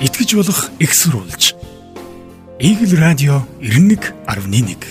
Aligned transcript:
итгэж 0.00 0.36
болох 0.36 0.68
экссурулж. 0.78 1.56
Игэл 2.60 3.00
радио 3.00 3.40
91.1 3.60 4.84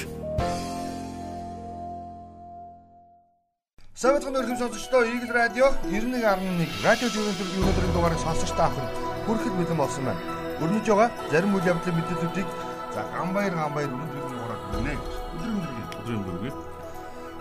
Савцхан 3.94 4.33
өргөм 4.33 4.57
сонсогчдоо 4.57 5.05
Игэл 5.05 5.29
радио 5.29 5.70
91.1 5.86 6.81
радио 6.81 7.07
төлөв 7.13 7.38
өнөөдрийн 7.38 7.94
дугаарыг 7.94 8.18
сонсогч 8.18 8.57
та 8.57 8.73
бүхэн 8.73 8.89
хүрэхэд 9.29 9.54
бэлэн 9.54 9.77
болсон 9.77 10.04
байна. 10.09 10.21
Өрнөж 10.57 10.86
байгаа 10.89 11.09
зарим 11.29 11.53
үйл 11.53 11.69
явдлын 11.69 11.95
мэдээллүүдийг 12.01 12.49
за 12.97 13.01
гамбайр 13.13 13.53
гамбайр 13.53 13.89
өнөөдрийн 13.93 14.25
дугаараар 14.25 14.61
хүргэнэ. 14.73 14.93
Өдрийн 15.37 15.57
өдрийн 15.61 15.85
өдрийн 16.01 16.23
дөрвийг. 16.25 16.57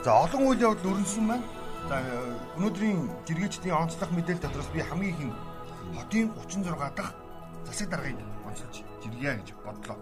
За 0.05 0.11
олон 0.21 0.43
үйл 0.53 0.61
явдал 0.69 0.93
өрнөсөн 0.93 1.25
байна. 1.33 1.49
За 1.89 1.97
өнөөдрийн 2.61 3.01
жиргээчдийн 3.25 3.73
онцлог 3.73 4.13
мэдээлэл 4.13 4.45
дотроос 4.45 4.69
би 4.69 4.85
хамгийн 4.85 5.17
их 5.17 5.21
нь 5.25 5.37
хотын 5.97 6.29
36 6.45 6.97
дахь 6.97 7.24
засаг 7.67 7.89
даргаыг 7.89 8.19
онцолж 8.47 8.85
жиргье 9.03 9.35
гэж 9.37 9.55
бодлоо. 9.65 9.99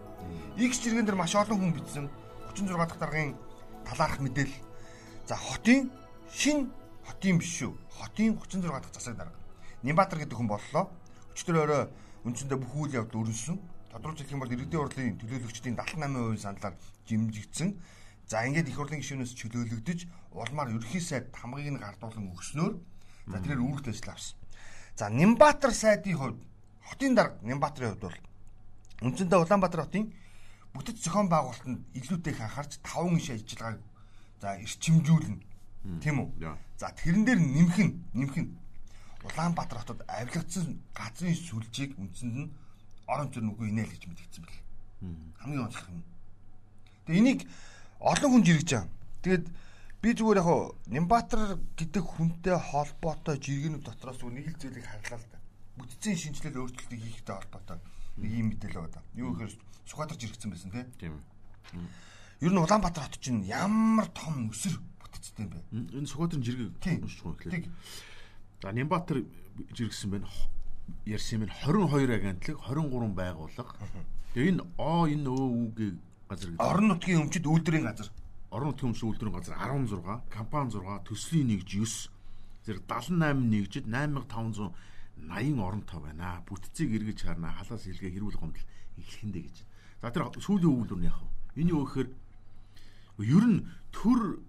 X 0.56 0.82
жиргэн 0.82 1.06
дээр 1.06 1.16
маш 1.16 1.34
олон 1.34 1.58
хүн 1.58 1.72
бичсэн 1.72 2.10
36 2.52 2.76
дахь 2.76 2.98
даргын 2.98 3.36
талаарх 3.84 4.18
мэдээлэл. 4.20 4.66
За 5.26 5.36
хотын 5.36 5.90
шин 6.30 6.72
хотын 7.06 7.38
биш 7.38 7.56
шүү. 7.58 7.72
Хотын 7.98 8.36
36 8.36 8.68
дахь 8.68 8.92
засаг 8.92 9.16
дарга. 9.16 9.38
Нямбатар 9.82 10.18
гэдэг 10.18 10.36
хүн 10.36 10.48
боллоо. 10.48 10.90
Өчтөр 11.32 11.56
өрөө 11.64 11.82
үндсэндээ 12.28 12.58
бүх 12.58 12.74
үйл 12.76 12.98
явдал 13.00 13.24
өрнөсөн. 13.24 13.56
Тодорхойлж 13.90 14.20
хэлэх 14.22 14.34
юм 14.36 14.40
бол 14.40 14.54
иргэдийн 14.54 14.82
урлын 14.82 15.18
төлөөлөгчдийн 15.20 15.76
78% 15.76 16.38
саналаар 16.38 16.74
жимжигдсэн. 17.08 17.68
За 18.28 18.46
ингээд 18.46 18.68
их 18.70 18.76
хурлын 18.78 19.02
гишүүнээс 19.02 19.34
чөлөөлөгдөж 19.36 20.00
улмаар 20.32 20.72
ерхий 20.72 21.02
сайд 21.02 21.34
хамгаыг 21.34 21.68
нь 21.76 21.82
гардуулан 21.82 22.32
өгснөөр 22.32 22.74
за 23.28 23.36
тэрээр 23.42 23.60
үүрэгт 23.60 23.90
ажил 23.92 24.12
авсан. 24.14 24.38
За 24.96 25.10
Нимбатар 25.10 25.74
сайдын 25.74 26.16
хувьд 26.16 26.38
хотын 26.88 27.14
дарга 27.14 27.38
Нимбатрын 27.42 27.94
хувьд 27.94 28.02
бол 28.02 28.18
үндсэндээ 29.02 29.38
Улаанбаатар 29.42 29.82
хотын 29.86 30.12
бүтэц 30.74 30.98
зохион 31.04 31.28
байгуулалтанд 31.28 31.80
илүүтэй 31.98 32.32
их 32.32 32.40
анхаарч 32.40 32.78
5 32.82 33.18
иш 33.18 33.28
ажиллагааг 33.30 33.80
за 34.40 34.48
эрчимжүүлнэ. 34.62 35.38
Тийм 36.02 36.16
үү? 36.22 36.30
За 36.78 36.94
тэрэн 36.94 37.24
дээр 37.26 37.40
нэмэх 37.42 37.78
нь 37.78 37.94
нэмэх 38.14 38.36
нь 38.38 38.50
Улаанбаатар 39.26 39.78
хотод 39.78 40.00
авилгацсан 40.06 40.82
газрын 40.94 41.34
сүлжээг 41.34 41.98
үндсэнд 41.98 42.36
нь 42.38 42.52
орон 43.06 43.28
зүйн 43.30 43.50
үгүй 43.54 43.70
инээл 43.70 43.90
гэж 43.90 44.02
мэдгдсэн 44.06 44.42
бэл. 44.42 44.62
Хамгийн 45.42 45.66
онцлог 45.66 45.90
юм. 45.90 46.02
Тэгээ 47.06 47.20
энийг 47.22 47.40
олон 47.98 48.30
хүн 48.30 48.46
жиргэж 48.46 48.70
байгаа. 48.70 48.90
Тэгээд 49.22 49.46
би 50.02 50.08
зүгээр 50.14 50.40
яг 50.42 50.50
Нимбатар 50.86 51.58
гэдэг 51.78 52.02
хүнтэй 52.02 52.56
холбоотой 52.58 53.36
жиргэнүүд 53.38 53.86
дотроос 53.86 54.22
нэг 54.26 54.46
л 54.50 54.58
зүйлийг 54.58 54.86
харлаа 54.86 55.18
л 55.18 55.26
да 55.30 55.41
бүтцийн 55.76 56.16
шинжилэл 56.16 56.62
өөрчлөлтийг 56.68 57.00
хийхтэй 57.00 57.36
холбоотой 57.36 57.78
нэг 58.20 58.30
юм 58.32 58.46
мэдээлэл 58.52 58.84
байгаа. 58.84 59.02
Юу 59.16 59.32
гэхээр 59.32 59.52
Сүхбаатар 59.88 60.18
жиргсэн 60.20 60.50
байсан 60.52 60.70
тийм. 61.00 61.20
Ер 62.40 62.52
нь 62.52 62.60
Улаанбаатар 62.60 63.04
хот 63.08 63.18
чинь 63.20 63.42
ямар 63.44 64.08
том 64.12 64.52
өсөр 64.52 64.76
бүтцтэй 65.00 65.46
юм 65.46 65.50
бэ? 65.50 65.58
Энэ 65.96 66.08
Сүхбаатарын 66.08 66.44
жиргэг 66.44 66.70
байгаа 66.76 67.08
гэхлээр. 67.08 67.68
За 68.62 68.72
Нямбатар 68.72 69.24
жиргсэн 69.72 70.10
байна. 70.10 70.28
Ярьсан 71.06 71.42
юм 71.42 71.50
22 71.50 72.14
агентлаг 72.14 72.58
23 72.62 73.14
байгууллага. 73.16 73.72
Тэгээ 74.34 74.52
энэ 74.52 74.64
оо 74.78 75.06
энэ 75.08 75.28
өө 75.28 75.48
үгээ 75.72 75.90
газар 76.28 76.48
гэдэг. 76.52 76.62
Орон 76.62 76.86
нутгийн 76.88 77.22
өмчөд 77.26 77.46
үйлдвэрийн 77.46 77.86
газар. 77.86 78.08
Орон 78.50 78.68
нутгийн 78.72 78.90
өмчөд 78.92 79.08
үйлдвэрийн 79.08 79.36
газар 79.36 79.56
16, 79.56 80.20
компани 80.28 80.70
6, 80.70 81.04
төслийн 81.08 81.48
нэгж 81.48 81.68
9, 81.68 82.10
зэрэг 82.64 82.82
78 82.86 83.50
нэгжид 83.50 83.86
8500 83.88 84.72
80 85.28 85.60
оронтой 85.62 86.00
байна. 86.00 86.42
Бүтцийг 86.46 86.90
эргэж 86.96 87.22
харна. 87.26 87.54
Халаас 87.54 87.86
илгээ 87.86 88.12
хэрүүл 88.16 88.38
гомдол 88.40 88.66
эхлэхэндээ 88.98 89.42
гэж. 89.46 89.56
За 90.02 90.10
тэр 90.10 90.26
сүүлийн 90.34 90.72
өгүүлбэр 90.72 90.98
нь 90.98 91.08
яах 91.08 91.22
вэ? 91.54 91.62
Юу 91.62 91.86
гэхээр 91.86 92.10
ер 93.22 93.44
нь 93.46 93.60
төр 93.94 94.42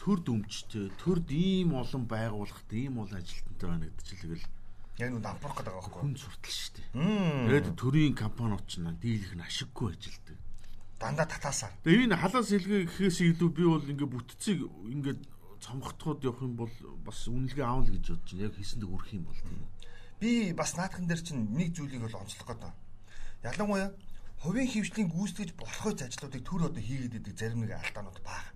төр 0.00 0.18
дүмжтэй, 0.24 0.88
төрд 0.96 1.28
ийм 1.28 1.76
олон 1.76 2.08
байгууллагт 2.08 2.72
ийм 2.72 3.04
олон 3.04 3.20
ажилтнтай 3.20 3.68
байна 3.68 3.84
гэдэг 3.84 4.06
чиглэл 4.08 4.46
яг 4.96 5.10
нүд 5.12 5.28
ампрах 5.28 5.60
гэдэг 5.60 5.72
байгаа 5.76 5.84
байхгүй. 5.84 6.00
Хүн 6.00 6.16
суртал 6.16 6.56
шүү 6.56 6.72
дээ. 6.72 6.88
Тэгээд 7.52 7.68
төрийн 7.76 8.14
компаниуд 8.16 8.64
ч 8.64 8.80
дийлэх 8.80 9.32
нь 9.36 9.44
ашиггүй 9.44 9.92
ажилтдаг. 9.92 10.38
Дандаа 10.96 11.28
татаасаар. 11.28 11.72
Тэгээд 11.84 12.04
энэ 12.08 12.16
халаас 12.16 12.48
илгээ 12.48 12.82
гэхээс 12.88 13.18
илүү 13.28 13.50
би 13.52 13.64
бол 13.68 13.84
ингээ 13.84 14.08
бүтцийг 14.08 14.58
ингээд 14.88 15.20
цомготгоод 15.60 16.24
явах 16.24 16.42
юм 16.48 16.56
бол 16.56 16.74
бас 17.04 17.28
үнэлгээ 17.28 17.64
аавал 17.68 17.88
гэж 17.92 18.04
бодож 18.08 18.28
байна. 18.32 18.44
Яг 18.48 18.54
хийсэндээ 18.56 18.88
үрэх 18.88 19.10
юм 19.12 19.24
бол 19.28 19.40
тийм 19.44 19.60
үү 19.60 19.79
би 20.20 20.52
бас 20.52 20.76
наадхан 20.76 21.08
дээр 21.08 21.22
чинь 21.24 21.48
нэг 21.56 21.72
зүйлийг 21.72 22.04
бол 22.04 22.20
онцлох 22.20 22.46
гэдэг. 22.46 22.72
Ялангуяа 23.42 23.90
хувийн 24.44 24.68
хөвчлийн 24.68 25.08
гүйцэтгэж 25.08 25.56
болохгүй 25.56 25.96
ажлуудыг 25.96 26.44
төр 26.44 26.68
одоо 26.68 26.82
хийгээд 26.82 27.16
идэг 27.24 27.34
зарим 27.40 27.64
нэг 27.64 27.72
алдаанууд 27.72 28.20
бага. 28.20 28.52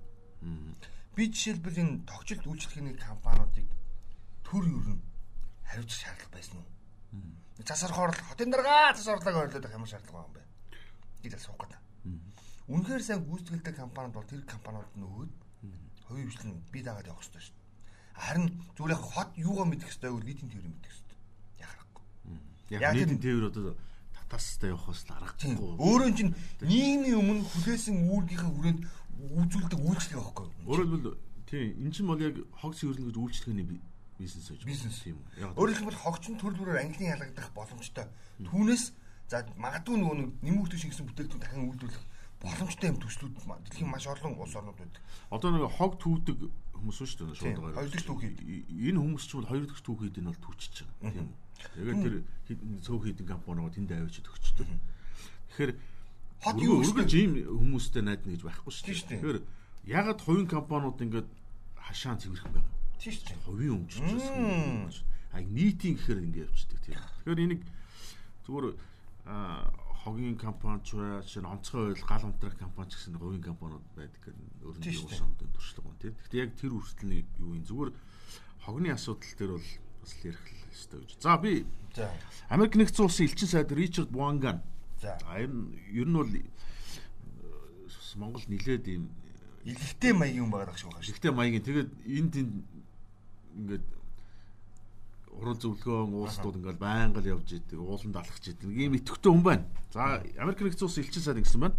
Би 1.16 1.32
жишээлбэл 1.32 1.80
энэ 1.80 2.04
тогтчлт 2.04 2.44
үйлчлэхний 2.44 2.96
компаниудыг 3.00 3.68
төр 4.44 4.64
юу 4.68 4.84
н 4.92 5.00
хариуцах 5.64 6.00
шаардлага 6.04 6.36
байсан 6.36 6.60
уу? 6.60 6.68
Засар 7.64 7.92
хоорл 7.92 8.20
хотын 8.28 8.52
дарга 8.52 8.92
засар 8.92 9.20
хорлог 9.20 9.48
ойрлоод 9.48 9.72
ямар 9.72 9.88
шаардлага 9.88 10.20
байгаа 10.20 10.28
юм 10.28 10.36
бэ? 10.36 10.42
гэж 11.24 11.32
асуух 11.40 11.58
гэдэг. 11.64 11.80
Үнэхээр 12.68 13.02
сайн 13.04 13.24
гүйцэтгэлтэй 13.24 13.74
компаниуд 13.76 14.16
бол 14.16 14.28
тэр 14.28 14.44
компаниуд 14.44 14.92
нөгөөд 15.00 15.32
хувийн 16.08 16.28
хвшлэн 16.28 16.52
бие 16.72 16.84
даагаад 16.84 17.08
явах 17.08 17.24
хэрэгтэй 17.24 17.44
шүү 17.44 17.56
дээ. 17.56 17.72
Харин 18.24 18.46
зүгээр 18.76 19.00
хот 19.00 19.30
юугаа 19.36 19.66
мэдэх 19.68 19.88
хэрэгтэй 19.88 20.10
вэ? 20.12 20.24
нийтийн 20.24 20.50
тээврийг 20.52 20.72
мэдэх. 20.76 21.03
Яг 22.70 22.94
нийтийн 22.94 23.20
тээвэр 23.20 23.48
одоо 23.50 23.76
татаастай 24.14 24.70
явах 24.70 24.88
бас 24.88 25.04
аргагүй. 25.08 25.76
Өөрөө 25.78 26.10
чинь 26.16 26.32
нийгмийн 26.64 27.18
өмнө 27.20 27.44
хүлээсэн 27.44 27.96
үүргийнхээ 28.08 28.52
хүрээнд 28.56 28.80
үзүүлдэг 29.36 29.80
үйлчлэг 29.80 30.20
байхгүй. 30.20 30.46
Өөрөөр 30.64 30.88
хэлбэл 30.88 31.18
тийм 31.44 31.84
эн 31.84 31.92
чинь 31.92 32.08
бол 32.08 32.20
яг 32.20 32.36
хог 32.56 32.72
цэвэрлэн 32.72 33.08
гэж 33.12 33.16
үйлчлэгээний 33.20 33.66
бизнес 34.18 34.48
гэж. 34.48 34.62
Бизнес 34.64 34.98
юм. 35.04 35.20
Өөрөөр 35.54 35.76
хэлбэл 35.76 36.02
хогчин 36.02 36.40
төрлөөр 36.40 36.80
ангилын 36.80 37.14
ялгагдах 37.14 37.50
боломжтой. 37.52 38.06
Түүнээс 38.40 38.84
за 39.28 39.44
магадгүй 39.56 39.96
нөгөө 39.98 40.16
нэмэгдэж 40.40 40.80
шингэсэн 40.80 41.06
бүтээгдэхүүн 41.08 41.42
дахин 41.42 41.68
үйлдвэрлэх 41.68 42.04
боломжтой 42.44 42.88
юм 42.92 42.98
төслүүд 43.00 43.32
дэлхийн 43.40 43.88
маш 43.88 44.04
олон 44.06 44.36
улс 44.36 44.54
орнууд 44.54 44.76
байдаг. 44.76 45.02
Одоо 45.32 45.50
нэг 45.50 45.72
хог 45.72 45.96
түүдэг 45.96 46.38
хүмүүс 46.84 46.96
шүү 47.00 47.32
дээ 47.32 47.40
шууд 47.40 47.58
байгаа. 47.64 47.80
Хоёр 47.80 47.90
дахь 47.90 48.04
түүхий. 48.04 48.32
Энэ 48.68 49.00
хүмүүс 49.00 49.24
ч 49.24 49.32
бол 49.40 49.48
хоёр 49.48 49.64
дахь 49.64 49.82
түүхийд 49.82 50.16
нь 50.20 50.28
бол 50.28 50.44
түүчиж 50.44 50.74
байгаа. 50.84 51.12
Тийм 51.12 51.26
үү? 51.26 51.44
Тэгээд 51.64 52.00
тэр 52.04 52.16
цөөх 52.84 53.02
хийдэн 53.08 53.28
компанигаа 53.28 53.72
тэнд 53.72 53.90
авчиж 53.96 54.24
төгчдөг. 54.28 54.68
Тэгэхээр 54.68 55.72
хот 56.44 56.58
юу 56.60 56.84
үргэлж 56.84 57.12
ийм 57.16 57.32
хүмүүстэй 57.48 58.02
найдна 58.04 58.36
гэж 58.36 58.42
байхгүй 58.44 58.72
шүү 58.74 58.84
дээ. 58.84 59.20
Тэгэхээр 59.24 59.38
ягаад 59.88 60.20
хувийн 60.20 60.48
компаниуд 60.50 61.00
ингээд 61.00 61.28
хашаан 61.80 62.20
цэвэрхэн 62.20 62.52
байгаа. 62.52 62.74
Тийм 63.00 63.12
шүү 63.16 63.24
дээ. 63.32 63.44
Хувийн 63.48 63.72
өмчөж. 63.80 64.96
А 65.32 65.40
нийтийн 65.40 65.96
гэхээр 65.96 66.20
ингээд 66.20 66.46
явчихдаг 66.52 66.80
тийм. 66.84 67.00
Тэгэхээр 67.24 67.42
энийг 67.48 67.62
зүгээр 68.44 68.66
хогийн 70.04 70.36
компани 70.36 70.84
ч 70.84 71.00
чинь 71.24 71.48
онцгой 71.48 71.96
ойл 71.96 72.04
гал 72.04 72.24
унтрах 72.28 72.56
компани 72.60 72.90
ч 72.92 73.00
гэсэн 73.00 73.16
хувийн 73.16 73.40
компаниуд 73.40 73.84
байдаг 73.96 74.20
гэдэг 74.20 74.64
өөр 74.68 74.76
нэг 74.76 75.00
уус 75.00 75.20
амтын 75.24 75.50
туршлага 75.56 75.88
байна 75.88 76.00
тийм. 76.04 76.14
Гэхдээ 76.20 76.42
яг 76.44 76.52
тэр 76.60 76.72
хүртэл 76.76 77.12
юу 77.40 77.56
юм 77.56 77.64
зүгээр 77.64 77.90
хогны 78.68 78.88
асуудал 78.92 79.32
дээр 79.40 79.52
бол 79.56 79.70
бас 80.04 80.12
л 80.12 80.26
ярих 80.28 80.44
ёстой 80.68 81.00
гэж. 81.00 81.10
За 81.24 81.38
би 81.40 81.64
за 81.96 82.12
Америк 82.52 82.76
нэгдсэн 82.76 83.04
улсын 83.08 83.26
элчин 83.26 83.48
сайд 83.48 83.72
Ричард 83.72 84.12
Буанган. 84.12 84.60
За 85.00 85.16
энэ 85.32 85.72
ер 85.88 86.04
нь 86.04 86.16
бол 86.20 86.28
э, 86.28 86.44
Монгол 88.20 88.44
нилээд 88.44 88.84
ийм 88.92 89.08
илэгтэй 89.64 90.12
маягийн 90.12 90.52
байгаа 90.52 90.76
шиг 90.76 90.92
байна. 90.92 91.04
Илэгтэй 91.04 91.32
маягийн 91.32 91.64
тэгээд 91.64 91.90
тэнд 92.04 92.52
ингээд 93.56 93.86
уран 95.54 95.62
зөвлөгөө 95.62 95.98
уулсууд 96.10 96.58
ингээл 96.58 96.82
байнга 96.82 97.22
л 97.22 97.30
явж 97.38 97.48
идэг, 97.54 97.78
ууланд 97.78 98.16
алхаж 98.18 98.44
идэг. 98.50 98.70
Ийм 98.74 98.98
итгэвтэй 98.98 99.30
хүн 99.30 99.44
байна. 99.46 99.64
За 99.94 100.18
Америк 100.42 100.60
нэгдсэн 100.66 100.86
улсын 100.90 101.06
элчин 101.06 101.22
сайд 101.22 101.38
гэсэн 101.38 101.62
байна. 101.62 101.78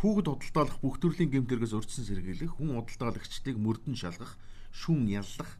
Хүүхэд 0.00 0.28
худалдаалах 0.32 0.80
бүх 0.80 0.96
төрлийн 0.96 1.28
гэмтэргээс 1.28 1.76
урьдчилан 1.76 2.08
сэргийлэх, 2.08 2.56
хүн 2.56 2.80
худалдаалагчдыг 2.80 3.56
мөрдөн 3.60 3.96
шалгах, 4.00 4.40
шүүн 4.72 5.04
яллах, 5.12 5.50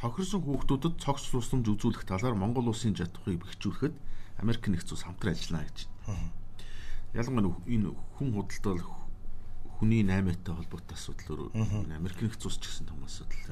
хохирсон 0.00 0.40
хүүхдүүдэд 0.40 0.94
цогц 1.04 1.28
тусламж 1.28 1.68
үзүүлэх 1.68 2.08
талаар 2.08 2.32
Монгол 2.32 2.72
улсын 2.72 2.96
чадварыг 2.96 3.44
бэхжүүлэхэд 3.44 3.94
Америк 4.40 4.64
нэгдсэн 4.64 4.96
улс 4.96 5.04
хамтран 5.04 5.36
ажиллана 5.36 5.68
гэж. 5.68 5.78
Ялангуяа 7.12 7.60
энэ 7.68 7.92
хүн 8.16 8.28
худалдаал 8.32 8.80
хүний 9.76 10.00
8-тай 10.00 10.54
холбоотой 10.56 10.96
асуудал 10.96 11.52
өөр 11.52 11.92
Америк 11.92 12.24
нэгдсэн 12.24 12.48
улс 12.48 12.56
ч 12.56 12.64
гэсэн 12.72 12.88
том 12.88 13.04
асуудал. 13.04 13.44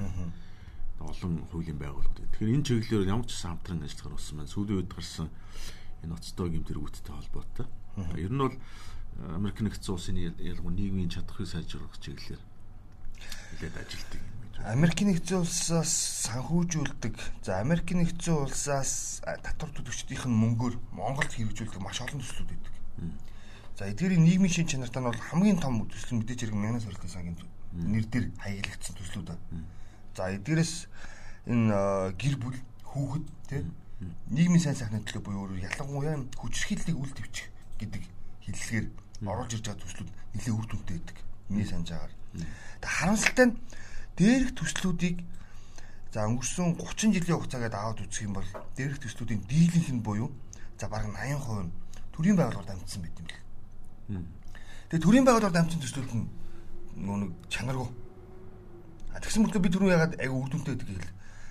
Олон 1.00 1.46
хуулийн 1.50 1.78
байгууллагууд. 1.78 2.28
Тэгэхээр 2.36 2.54
энэ 2.56 2.66
чиглэлээр 2.66 3.12
ямар 3.12 3.26
ч 3.26 3.40
хамтран 3.40 3.82
ажиллахаар 3.82 4.16
болсон 4.18 4.36
байна. 4.36 4.52
Сүүлийн 4.52 4.78
үед 4.82 4.90
гарсан 4.92 5.28
энэ 6.02 6.10
ноцтой 6.12 6.48
гэмтэргүүттэй 6.52 7.14
холбоотой. 7.14 7.66
Ер 8.18 8.32
нь 8.32 8.42
бол 8.42 8.56
Америк 9.32 9.58
нэгдсэн 9.60 9.92
улсын 9.92 10.16
ялангуяа 10.18 10.76
нийгмийн 10.76 11.12
чадварыг 11.12 11.48
сайжруулах 11.48 12.00
чиглэлээр 12.00 12.42
хэлээд 13.52 13.76
ажилтдаг 13.76 14.22
Америкийн 14.62 15.10
нэгдсэн 15.10 15.42
улсаас 15.42 15.90
санхүүжүүлдэг. 16.28 17.18
За 17.42 17.58
Америкийн 17.58 18.06
нэгдсэн 18.06 18.46
улсаас 18.46 19.18
татвар 19.24 19.74
төлөгчдийнх 19.74 20.30
нь 20.30 20.38
мөнгөөр 20.38 20.78
Монголд 20.94 21.34
хэрэгжүүлдэг 21.34 21.82
маш 21.82 21.98
олон 21.98 22.22
төслүүд 22.22 22.46
байдаг. 22.46 22.72
За 23.74 23.90
эдгээрийн 23.90 24.22
нийгмийн 24.22 24.54
шин 24.54 24.70
чанартай 24.70 25.02
нь 25.02 25.08
бол 25.10 25.18
хамгийн 25.18 25.58
том 25.58 25.82
төсөл 25.90 26.22
мэдээж 26.22 26.46
хэрэг 26.46 26.54
мянган 26.54 26.84
сорилтын 26.84 27.10
сангийн 27.10 27.36
нэр 27.74 28.06
дээр 28.06 28.26
хаягдсан 28.38 28.94
төслүүд 28.94 29.26
байна. 29.34 29.42
За 30.16 30.28
эдгээрээс 30.28 30.74
энэ 31.48 32.12
гэр 32.20 32.36
бүл 32.36 32.58
хүүхэд 32.84 33.24
тий 33.48 33.62
нийгмийн 34.28 34.60
сайн 34.62 34.76
сайхны 34.76 35.00
төлөө 35.00 35.22
буюу 35.24 35.56
ялангуяа 35.56 36.20
хүчрхийллийг 36.36 36.98
үл 36.98 37.12
твчих 37.16 37.48
гэдэг 37.78 38.02
хэллэгээр 38.44 38.86
оруулж 39.24 39.52
ирж 39.56 39.64
байгаа 39.66 39.82
төслүүд 39.82 40.10
нэлээд 40.34 40.56
үр 40.58 40.66
дүнтэй 40.66 40.96
байдаг. 40.98 41.18
Миний 41.48 41.66
санаж 41.66 41.88
байгаагаар. 41.90 42.14
Тэг 42.82 42.90
харамсалтай 42.90 43.46
нь 43.46 43.56
дээрх 44.18 44.50
төслүүдийг 44.58 45.16
за 46.12 46.26
өнгөрсөн 46.28 46.76
30 46.76 47.16
жилийн 47.16 47.38
хугацаагаад 47.38 47.74
аваад 47.78 48.02
үзэх 48.04 48.26
юм 48.26 48.34
бол 48.36 48.48
дээрх 48.76 48.98
төслүүдийн 49.00 49.40
дийлэнх 49.48 49.90
нь 49.96 50.04
буюу 50.04 50.28
за 50.76 50.88
бараг 50.92 51.14
80% 51.14 51.70
нь 51.70 51.72
төрийн 52.12 52.36
байгууллагаар 52.36 52.68
дамжсан 52.68 53.00
байт 53.00 53.16
юм 53.16 53.26
бэл. 53.30 53.40
Тэгээ 54.90 55.04
төрийн 55.04 55.24
байгууллагаар 55.24 55.56
дамжсан 55.56 55.80
төслүүд 55.80 56.10
нь 56.12 56.26
нөгөө 57.00 57.18
нэг 57.22 57.30
чанаргүй. 57.48 57.88
Тэгсэн 59.20 59.42
мөртөө 59.44 59.62
би 59.62 59.70
түрүү 59.72 59.90
ягаад 59.92 60.14
аяг 60.16 60.32
үр 60.32 60.48
дүнтэй 60.48 60.76
гэдэг 60.76 60.88
юм. 60.88 61.04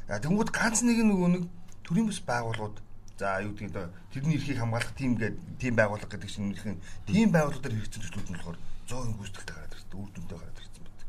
А 0.09 0.17
тэнгууд 0.17 0.49
ганц 0.49 0.81
нэг 0.81 0.97
нөгөө 1.05 1.29
нэг 1.35 1.43
төрийн 1.85 2.07
бас 2.09 2.19
байгууллагууд 2.25 2.77
за 3.21 3.41
юу 3.45 3.53
гэдэг 3.53 3.69
нь 3.69 3.93
тэрний 4.13 4.35
эрхийг 4.37 4.57
хамгаалах 4.57 4.93
тийм 4.97 5.13
гэдэг 5.19 5.37
тийм 5.61 5.73
байгууллага 5.77 6.09
гэдэг 6.09 6.29
чинь 6.29 6.49
үнэхээр 6.49 6.77
тийм 7.05 7.29
байгууллагуудаар 7.29 7.75
хэрэгцсэн 7.77 8.01
төслүүд 8.01 8.29
нь 8.33 8.37
болохоор 8.41 8.57
100% 8.89 9.17
гүйцэтгэлтэй 9.21 9.55
гараад 9.55 9.75
ирсэн, 9.77 9.93
үр 9.93 10.09
дүнтэй 10.09 10.37
гараад 10.41 10.57
ирсэн 10.57 10.83
байдаг. 10.83 11.07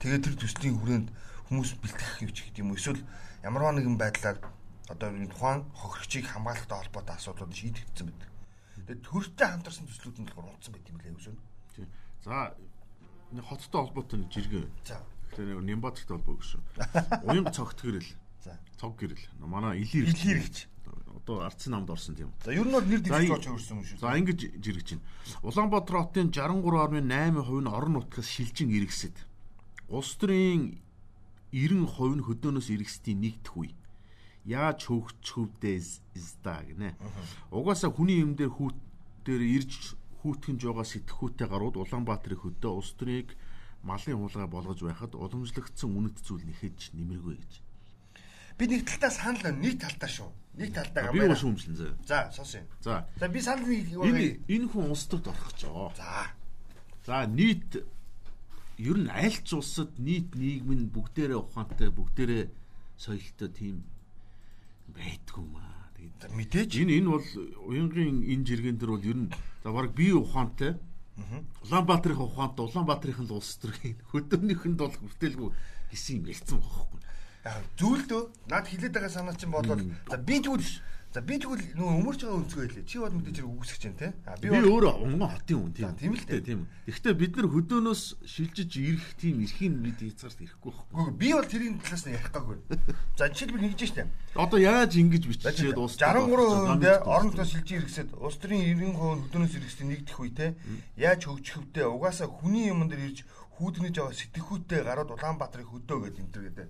Тэгээд 0.00 0.24
тэр 0.24 0.36
төслийн 0.40 0.76
хүрээнд 0.80 1.08
хүмүүс 1.46 1.70
бэлтгэх 1.84 2.24
юм 2.24 2.32
ч 2.32 2.38
гэдэг 2.48 2.62
юм 2.64 2.72
эсвэл 2.72 3.00
ямарваа 3.44 3.72
нэгэн 3.76 3.96
байдлаар 4.00 4.38
одоо 4.88 5.08
энэ 5.12 5.30
тухайн 5.30 5.62
хохирогчийг 5.76 6.26
хамгаалахтай 6.32 6.78
холбоотой 6.80 7.14
асуудлууд 7.20 7.52
шийдэгдсэн 7.52 8.06
байдаг. 8.08 8.30
Тэгээд 8.88 9.04
төрөлтэй 9.04 9.48
хамтарсан 9.52 9.86
төслүүд 9.86 10.16
нь 10.16 10.26
болохоор 10.32 10.52
унтсан 10.56 10.72
байт 10.74 10.90
юм 10.90 10.98
лээ 10.98 11.12
үгүй 11.12 11.36
юу? 11.36 11.38
За 12.24 12.56
хоттой 13.40 13.80
холбоотой 13.84 14.18
нэг 14.20 14.30
жиргээ. 14.32 14.66
За. 14.84 15.00
Тэгэхээр 15.32 15.64
Нямбатартай 15.64 16.16
холбоо 16.16 16.36
гэсэн. 16.36 16.60
Уянга 17.24 17.52
цогт 17.52 17.80
гэрэл. 17.80 18.10
За. 18.44 18.58
Цог 18.76 19.00
гэрэл. 19.00 19.24
Манай 19.40 19.80
илэр 19.80 20.12
илэрч 20.12 20.68
одоо 21.22 21.46
ардсан 21.46 21.72
намд 21.72 21.90
орсон 21.90 22.14
тийм. 22.14 22.32
За 22.44 22.52
ер 22.52 22.66
нь 22.66 22.72
бол 22.72 22.82
нэр 22.82 23.00
дэвшиж 23.00 23.30
болж 23.30 23.46
өөрсөн 23.46 23.76
юм 23.78 23.86
шүү. 23.86 23.98
За 24.02 24.18
ингэж 24.18 24.40
жиргэж 24.58 24.88
байна. 24.98 25.06
Улаанбаатар 25.46 25.96
хотын 26.02 26.28
63.8% 26.34 27.62
нь 27.62 27.70
орон 27.70 27.92
нутгаас 27.94 28.26
шилжин 28.26 28.70
иргэсэд. 28.74 29.16
Улс 29.88 30.18
төрийн 30.18 30.82
90% 31.54 32.18
нь 32.18 32.26
хөдөөнөөс 32.26 32.68
иргэсдийн 32.74 33.20
нэгдэх 33.22 33.54
үе. 33.54 33.70
Яаж 34.44 34.90
хөвгчхөвдөө 34.90 35.74
изда 36.18 36.58
гинэ. 36.66 36.98
Угаасаа 37.54 37.94
хүний 37.94 38.18
юм 38.18 38.34
дээр 38.34 38.50
хүүт 38.50 38.76
дээр 39.22 39.42
ирж 39.62 39.94
хүүтгэнж 40.26 40.60
байгаа 40.66 40.86
сэтгхүүтэй 40.86 41.46
гарууд 41.46 41.78
Улаанбаатарын 41.78 42.42
хөдөө 42.42 42.72
улс 42.74 42.90
төрийг 42.98 43.38
малын 43.82 44.18
хулгай 44.18 44.46
болгож 44.46 44.80
байхад 44.82 45.14
уламжлагдсан 45.14 45.90
үнэт 45.90 46.22
зүйл 46.22 46.46
нэхэж 46.46 46.94
нэмэргүй 46.94 47.36
гэж. 47.38 47.52
Би 48.58 48.64
нэг 48.68 48.86
талтаа 48.86 49.10
санал 49.10 49.54
нэг 49.58 49.80
талтаа 49.82 50.10
шүү. 50.10 50.30
Нэг 50.60 50.70
талтаа 50.76 51.10
Би 51.10 51.24
уу 51.24 51.34
шүүмжлэн 51.34 51.76
зөө. 51.76 51.92
За 52.06 52.30
сонсъё. 52.30 52.62
За. 52.84 53.06
За 53.18 53.28
би 53.28 53.40
санал 53.40 53.66
нэг 53.66 53.90
Энэ 53.90 54.38
энэ 54.46 54.66
хүн 54.70 54.92
улс 54.92 55.08
төрд 55.10 55.26
орох 55.32 55.50
гэж 55.50 55.66
байгаа. 55.66 55.90
За. 55.96 56.30
За 57.06 57.26
нийт 57.26 57.82
ер 58.78 58.98
нь 59.02 59.10
аль 59.10 59.40
ч 59.42 59.56
улсад 59.56 59.98
нийт 59.98 60.36
нийгэм 60.38 60.70
нь 60.78 60.92
бүгдээрээ 60.94 61.38
ухаантай 61.40 61.90
бүгдээрээ 61.90 62.44
соёлтой 62.98 63.50
тийм 63.50 63.82
байдгүй 64.94 65.46
маа. 65.48 65.90
Тэгээд 65.96 66.30
мэдээж 66.30 66.70
энэ 66.82 66.92
энэ 67.02 67.08
бол 67.10 67.28
уянгийн 67.66 68.22
энэ 68.22 68.46
жиргэн 68.46 68.78
дээр 68.78 68.92
бол 68.94 69.10
ер 69.10 69.18
нь 69.26 69.30
за 69.64 69.68
баг 69.72 69.90
би 69.96 70.12
ухаантай 70.12 70.78
Улаанбаатарын 71.64 72.24
ухаантай 72.24 72.64
Улаанбаатарын 72.64 73.26
л 73.28 73.36
улс 73.36 73.60
төрийн 73.60 73.96
хөдөөнийхэнд 74.10 74.78
бол 74.80 74.96
хүртэлгүй 74.96 75.50
гэсэн 75.92 76.24
юм 76.24 76.24
ярьсан 76.32 76.58
байхгүй. 76.60 77.00
яг 77.44 77.64
зүйлдөө 77.76 78.22
над 78.48 78.64
хилээд 78.70 78.94
байгаа 78.96 79.12
санаа 79.12 79.36
чинь 79.36 79.52
болоод 79.52 79.82
за 79.82 80.16
би 80.16 80.40
тэгвэл 80.40 80.64
за 81.12 81.20
би 81.20 81.36
тэгвэл 81.36 81.76
нөгөө 81.76 81.96
өмөрч 82.00 82.20
байгаа 82.24 82.40
өнцгөө 82.40 82.64
хэлээ. 82.72 82.88
Чи 82.88 82.96
бол 82.96 83.12
мэдээж 83.12 83.36
хэрэг 83.44 83.52
үгсэж 83.52 83.78
чинь 83.84 83.98
те. 84.00 84.16
А 84.24 84.32
Би 84.40 84.48
өөрөө 84.48 85.04
унган 85.04 85.28
хотын 85.28 85.60
хүн 85.60 85.72
тийм. 85.76 85.92
Тийм 86.00 86.16
л 86.16 86.24
дээ. 86.24 86.40
Тийм. 86.40 86.60
Гэхдээ 86.88 87.14
бид 87.20 87.32
нар 87.36 87.48
хөдөөнөөс 87.52 88.02
шилжиж 88.24 88.72
ирэх 88.80 89.08
тийм 89.20 89.44
эрхийн 89.44 89.76
бид 89.84 90.00
хязгаарт 90.00 90.40
ирэхгүй 90.40 90.72
байхгүй. 90.72 91.12
Би 91.20 91.28
бол 91.36 91.44
тэрийн 91.44 91.76
талаас 91.84 92.04
нь 92.08 92.16
ярих 92.16 92.32
гаагүй. 92.32 92.56
За 93.20 93.28
жишээлбэл 93.28 93.60
нэгж 93.60 93.82
штэ. 93.92 94.08
Одоо 94.40 94.56
яаж 94.56 94.96
ингэж 94.96 95.24
биччихээд 95.28 95.76
уус 95.76 96.00
63% 96.00 96.80
нь 96.80 96.88
орон 97.04 97.28
нутгаас 97.28 97.52
шилжиж 97.52 97.76
иргэсэд 97.76 98.16
улс 98.16 98.40
төрийн 98.40 98.72
90% 98.80 99.28
хөдөөнөөс 99.28 99.54
иргэсэд 99.60 99.88
нэгдэх 99.92 100.16
үе 100.16 100.32
те. 100.32 100.56
Яаж 100.96 101.28
хөгжихөвдөө 101.28 101.92
угаасаа 101.92 102.32
хүний 102.32 102.72
юм 102.72 102.88
дээр 102.88 103.12
ирж 103.12 103.28
хүүднэж 103.60 103.94
байгаа 104.00 104.16
сэтгэхүйтэй 104.16 104.80
гарууд 104.80 105.12
Улаанбаатарыг 105.12 105.68
хөдөө 105.68 105.98
гэдэг 106.08 106.24
энэ 106.24 106.32
төр 106.32 106.44
гэдэг. 106.48 106.68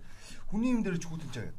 Хүний 0.51 0.75
юм 0.75 0.83
дээр 0.83 0.99
ч 0.99 1.07
хүүднэж 1.07 1.31
байгаа. 1.31 1.55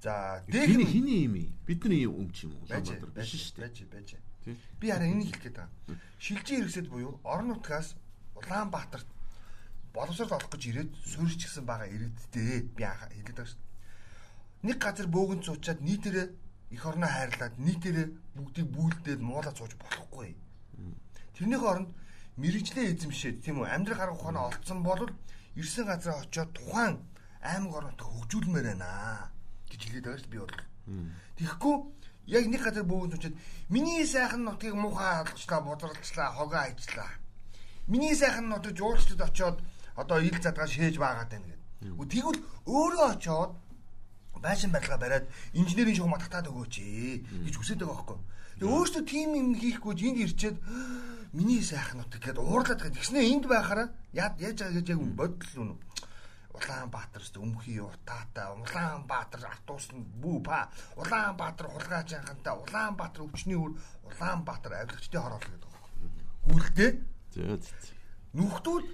За 0.00 0.42
Хиний 0.46 0.66
дээх 0.66 0.88
хиний 0.88 1.24
юм 1.24 1.34
ий? 1.34 1.52
Бидний 1.66 2.02
юм 2.08 2.32
ч 2.32 2.44
юм 2.48 2.56
уу? 2.56 2.64
Улаанбаатар 2.64 3.10
биш 3.12 3.30
шүү 3.36 3.60
дээ. 3.60 3.68
байж 3.68 3.76
байж. 3.92 4.10
Би 4.80 4.88
хараа 4.88 5.08
энийг 5.12 5.36
хэлэх 5.36 5.44
гээд 5.44 5.56
байгаа. 5.60 6.00
Шилжиж 6.18 6.48
иргэсэд 6.56 6.88
буюу 6.88 7.20
орон 7.22 7.52
нутгаас 7.52 7.96
Улаанбаатарт 8.34 9.08
боловсрол 9.92 10.32
олох 10.32 10.48
гэж 10.48 10.62
ирээд 10.72 10.90
суурьчгсан 11.04 11.64
байгаа 11.68 11.88
иргэдтэй 11.92 12.64
би 12.72 12.82
хэлээд 12.84 13.28
байгаа 13.28 13.46
шүү. 13.52 13.60
Нэг 14.64 14.76
газар 14.80 15.08
бөөгөн 15.12 15.44
цуучаад 15.44 15.80
нийтээрээ 15.84 16.28
эх 16.72 16.82
орноо 16.86 17.10
хайрлаад 17.12 17.54
нийтээрээ 17.60 18.08
бүгдийг 18.40 18.68
бүүлдээд 18.72 19.20
муулаад 19.20 19.56
сууж 19.60 19.76
болохгүй. 19.76 20.32
Тэрнийх 21.36 21.60
оронд 21.60 21.92
мэрэгжлээ 22.40 22.96
эзэмшээд 22.96 23.36
тийм 23.44 23.60
үү 23.60 23.68
амьдрах 23.68 24.00
арга 24.00 24.16
ухаанаа 24.16 24.48
олцсон 24.48 24.80
бол 24.80 25.12
ирсэн 25.60 25.84
газараа 25.84 26.24
очиод 26.24 26.56
тухайн 26.56 26.96
аймаг 27.44 27.72
орнотоо 27.74 28.08
хөгжүүлмээр 28.08 28.66
байна 28.72 28.88
гэж 29.80 29.88
хэлээд 29.88 30.04
байгаа 30.04 30.20
шүү 30.20 30.30
би 30.30 30.38
бол. 30.38 30.54
Тэгэхгүй 31.40 31.76
яг 32.28 32.44
нэг 32.46 32.60
газар 32.60 32.84
бөөгөн 32.84 33.12
цуучаад 33.16 33.36
миний 33.72 34.04
сайхан 34.04 34.44
нутгийг 34.44 34.76
муухай 34.76 35.24
алчлаа, 35.24 35.60
бодролцлаа, 35.64 36.36
хогоо 36.36 36.60
ажлаа. 36.68 37.10
Миний 37.88 38.14
сайхан 38.14 38.48
нутаг 38.48 38.76
жуулчдад 38.76 39.24
очиод 39.24 39.58
одоо 39.96 40.20
ил 40.20 40.36
задгаа 40.42 40.68
шээж 40.68 41.00
баагаад 41.00 41.30
байна 41.32 41.48
гэдэг. 41.48 42.10
Тэгвэл 42.12 42.40
өөрөө 42.68 43.06
очиод 43.16 43.52
байшин 44.40 44.70
барилга 44.70 44.98
бариад 44.98 45.26
инженерийн 45.52 45.96
шугам 45.96 46.20
татаад 46.20 46.48
өгөөч 46.48 46.74
гэж 47.44 47.54
хүсэж 47.56 47.78
байгаа 47.80 47.96
байхгүй. 47.96 48.18
Тэгээ 48.60 48.76
өөртөө 48.76 49.02
тим 49.08 49.30
юм 49.36 49.48
хийхгүй 49.56 49.94
энд 49.96 50.20
ирчээд 50.24 50.56
миний 51.32 51.62
сайхан 51.62 52.04
нутаг 52.04 52.20
гэдээ 52.20 52.44
уурлаад 52.44 52.80
байгаа. 52.80 52.96
Тэгснэ 52.96 53.20
энд 53.32 53.44
байхаараа 53.48 53.88
яад 54.12 54.34
яаж 54.40 54.56
байгаа 54.60 54.76
гэж 54.80 54.86
яг 54.92 55.00
бодол 55.16 55.54
үнэ. 55.60 55.74
Улаанбаатар 56.60 57.22
зү 57.24 57.40
өмхий 57.40 57.80
утаатай 57.80 58.46
Улаанбаатар 58.52 59.48
атуусна 59.48 60.04
бүү 60.22 60.38
па 60.44 60.68
Улаанбаатар 60.96 61.66
хулгайч 61.72 62.14
анхантай 62.20 62.54
Улаанбаатар 62.54 63.24
өвчний 63.24 63.56
үр 63.56 63.72
Улаанбаатар 64.04 64.72
авилгачдын 64.84 65.22
хороол 65.22 65.40
гэдэг 65.40 65.70
За 67.34 67.56
за. 67.56 67.72
нүхтүүд 68.36 68.84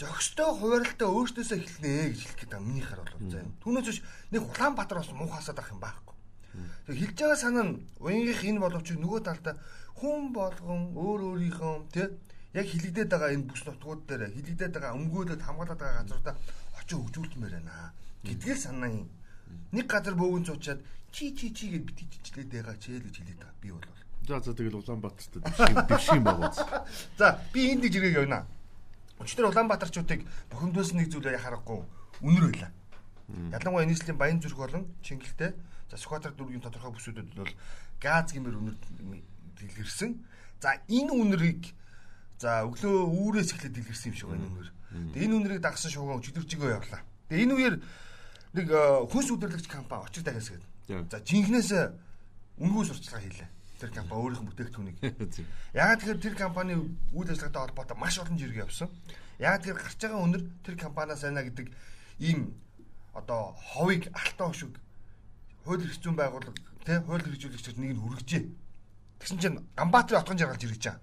зөкстэй 0.00 0.50
хуваарлалтаа 0.56 1.08
өөртөөсөө 1.12 1.58
эхэлнэ 1.60 1.90
гэж 2.14 2.20
хэлэх 2.24 2.38
гэдэг 2.40 2.60
миний 2.64 2.84
хар 2.86 3.04
бол 3.04 3.30
заа. 3.30 3.44
Түүнээс 3.60 3.86
биш 3.86 4.00
нэг 4.32 4.42
Улаанбаатар 4.48 4.98
бас 5.02 5.10
муухасаад 5.12 5.58
ах 5.60 5.70
юм 5.74 5.80
байхгүй. 5.82 6.16
Тэг 6.86 6.96
хэлж 6.96 7.16
байгаа 7.20 7.38
санаа 7.38 7.64
нь 7.68 7.74
уянгийнх 8.00 8.42
энэ 8.48 8.62
боловч 8.64 8.88
нөгөө 8.96 9.20
талдаа 9.26 9.54
хүн 10.00 10.32
болгон 10.32 10.96
өөр 10.96 11.20
өөрийнхөө 11.30 11.74
тий 11.92 12.08
яг 12.54 12.66
хилэгдээд 12.66 13.10
байгаа 13.12 13.30
энэ 13.34 13.46
бүс 13.46 13.62
нутгууд 13.66 14.00
дээр 14.08 14.34
хилэгдээд 14.34 14.74
байгаа 14.74 14.96
өмгөөлөд 14.98 15.42
хамгаалаад 15.44 15.78
байгаа 15.78 16.02
газруудаа 16.02 16.34
очиж 16.90 16.98
хөгжүүлмээр 16.98 17.54
байна 17.62 17.94
гэдгээр 18.26 18.58
санаа 18.58 18.90
юм. 18.90 19.08
Нэг 19.70 19.86
газар 19.86 20.14
бөөгөн 20.18 20.44
цуучаад 20.46 20.80
чи 21.14 21.30
чи 21.34 21.54
чи 21.54 21.70
гэж 21.70 21.82
битгийчлээд 21.86 22.50
байгаа 22.50 22.76
ч 22.82 22.90
ээ 22.90 23.06
гэж 23.06 23.14
хэлээд 23.22 23.38
байгаа 23.38 23.62
би 23.62 23.70
бол. 23.70 23.86
За 24.26 24.40
за 24.42 24.54
тэгэл 24.54 24.82
Улаанбаатарт 24.82 25.32
дэвших 25.86 26.18
юм 26.18 26.24
байгаа. 26.26 26.50
За 27.18 27.38
би 27.54 27.70
энд 27.70 27.86
нэг 27.86 27.92
жиргэг 27.94 28.26
явна. 28.26 28.46
Өчтөр 29.22 29.54
Улаанбаатарчуудыг 29.54 30.26
бухимдуулсан 30.50 30.98
нэг 30.98 31.08
зүйлээ 31.14 31.38
харахгүй 31.38 31.80
үнэр 32.26 32.44
байлаа. 32.50 32.72
Ялангуяа 33.54 33.86
нийслэлийн 33.86 34.18
Баян 34.18 34.42
зүрх 34.42 34.58
болон 34.58 34.90
Чингэлтэй 35.06 35.54
за 35.90 35.96
Сүхбаатар 35.96 36.34
дүүргийн 36.34 36.62
тодорхой 36.62 36.90
бүсүүдэд 36.90 37.38
бол 37.38 37.54
газ 38.02 38.34
гэмээр 38.34 38.58
үнэр 38.58 38.76
дэлгэрсэн. 39.58 40.18
За 40.58 40.82
энэ 40.90 41.14
үнэрийг 41.14 41.70
за 42.42 42.66
өглөө 42.66 43.06
үүрээс 43.06 43.54
эхлээд 43.54 43.78
дэлгэрсэн 43.78 44.10
юм 44.10 44.16
шиг 44.18 44.28
байна 44.34 44.50
үнэр. 44.50 44.70
Тэгээ 44.90 45.26
энэ 45.26 45.36
үнэрийг 45.38 45.62
дагсан 45.62 45.90
шугам 45.90 46.18
өчтөржигөө 46.18 46.70
явлаа. 46.74 47.02
Тэгээ 47.30 47.44
энэ 47.46 47.54
үеэр 47.54 47.76
нэг 48.58 48.66
э, 48.66 49.06
хүнс 49.06 49.30
удирдлагч 49.30 49.66
компани 49.70 50.02
очир 50.02 50.22
дахиас 50.26 50.50
гээд. 50.50 50.64
За 51.10 51.22
жинхнээс 51.22 51.70
үнгүй 52.58 52.84
сурчлага 52.86 53.22
хийлээ. 53.22 53.48
Тэр 53.78 53.90
компани 53.94 54.18
өөрийнх 54.18 54.42
нь 54.42 54.48
бүтээгдэхүүнийг. 54.50 54.98
Зөв. 55.34 55.46
Ягаад 55.72 56.00
тэгэхээр 56.02 56.20
тэр 56.20 56.34
компани 56.34 56.74
үйл 57.14 57.30
ажиллагаатай 57.30 57.62
холбоотой 57.70 57.96
маш 57.96 58.18
олон 58.18 58.36
жиргээ 58.36 58.66
явсан. 58.66 58.90
Ягаад 59.38 59.62
тэгэхээр 59.62 59.80
гарч 59.80 59.98
байгаа 60.02 60.24
өнөр 60.26 60.42
тэр 60.66 60.76
компаниас 60.76 61.22
байна 61.22 61.46
гэдэг 61.46 61.66
ийм 62.18 62.52
одоо 63.14 63.54
ховыг 63.56 64.10
алтан 64.12 64.50
хөшиг 64.52 64.74
хууль 65.64 65.84
эрх 65.86 65.96
зүйн 66.02 66.16
байгууллага 66.18 66.58
тий 66.84 66.98
хууль 67.06 67.24
хэрэгжүүлэгчид 67.24 67.78
нэг 67.78 67.96
нь 67.96 68.02
хүргэжээ. 68.02 68.44
Тэгсэн 69.20 69.38
чинь 69.40 69.58
Ганбаатарын 69.76 70.20
отгон 70.20 70.38
жаргал 70.38 70.60
жиргэж 70.60 70.84
байгаа. 70.84 71.00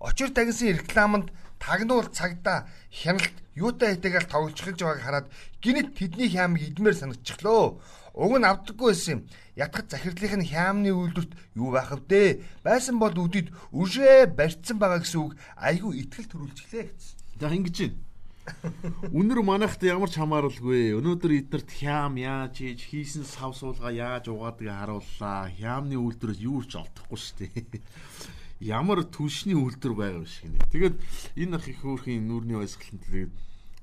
Очир 0.00 0.30
тагнсан 0.32 0.76
рекламанд 0.80 1.28
тагнуул 1.62 2.10
цагдаа 2.10 2.66
хяналт 2.90 3.36
юутай 3.54 3.94
хэтэйгээл 3.94 4.32
тоглож 4.32 4.58
байгааг 4.58 5.00
хараад 5.06 5.26
гинэт 5.62 5.94
тэдний 5.94 6.28
хямыг 6.34 6.62
идмээр 6.74 6.96
санагдчихлоо. 6.98 7.78
Уг 8.12 8.32
нь 8.36 8.48
авдаггүй 8.50 8.88
байсан 8.90 9.12
юм. 9.14 9.20
Ятгах 9.56 9.86
захирлын 9.88 10.44
хямны 10.44 10.90
үйлдвэрт 10.92 11.32
юу 11.56 11.70
байх 11.70 11.94
вдэ? 11.94 12.42
Байсан 12.66 12.98
бол 12.98 13.14
үдэд 13.14 13.54
үржээ 13.72 14.34
барьцсан 14.36 14.76
байгаа 14.82 15.00
гэсэн 15.00 15.20
үг 15.22 15.32
айгүй 15.56 15.92
ихтгэл 16.02 16.28
төрүүлчихлээ 16.28 16.84
гэсэн. 16.90 17.16
За 17.40 17.48
ингэж 17.48 17.76
байна. 17.78 18.00
Үнэр 19.14 19.40
манайхт 19.46 19.80
ямар 19.86 20.10
ч 20.10 20.18
хамааралгүй. 20.18 20.98
Өнөөдөр 20.98 21.32
эднэрт 21.46 21.70
хям 21.78 22.18
яаж 22.18 22.58
хийж 22.58 22.80
хийсэн 22.90 23.24
сав 23.24 23.54
суулга 23.54 23.94
яаж 23.94 24.28
угаадаг 24.28 24.66
харууллаа. 24.66 25.46
Хямны 25.54 25.94
үйлдвэрээс 25.94 26.40
юу 26.42 26.66
ч 26.66 26.82
олдохгүй 26.82 27.18
шүү 27.22 27.36
дээ. 27.38 27.80
Ямар 28.62 29.02
түлшний 29.02 29.58
үйлдвэр 29.58 29.94
байгаа 29.98 30.22
юм 30.22 30.26
шиг 30.30 30.54
нэ. 30.54 30.62
Тэгээд 30.70 30.96
энэ 31.34 31.56
ах 31.58 31.66
их 31.66 31.82
хөөрхийн 31.82 32.22
нүүрний 32.30 32.56
баясгалант 32.62 33.02
тэгээд 33.10 33.32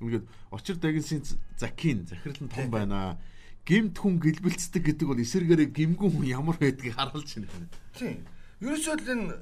ингээд 0.00 0.24
очир 0.50 0.76
дагинсын 0.80 1.20
закин 1.60 2.08
захирал 2.08 2.40
нь 2.40 2.48
том 2.48 2.72
байна. 2.72 3.20
Гимт 3.68 4.00
хүн 4.00 4.16
гэлбэлцдэг 4.16 4.80
гэдэг 4.80 5.04
бол 5.04 5.20
эсэргээрээ 5.20 5.68
гимгүн 5.68 6.16
хүн 6.16 6.26
ямар 6.32 6.56
байдгийг 6.56 6.96
харуулж 6.96 7.28
байна. 7.28 7.68
Тийм. 7.92 8.24
Ерөөсөө 8.64 8.96
л 8.96 9.12
энэ 9.12 9.36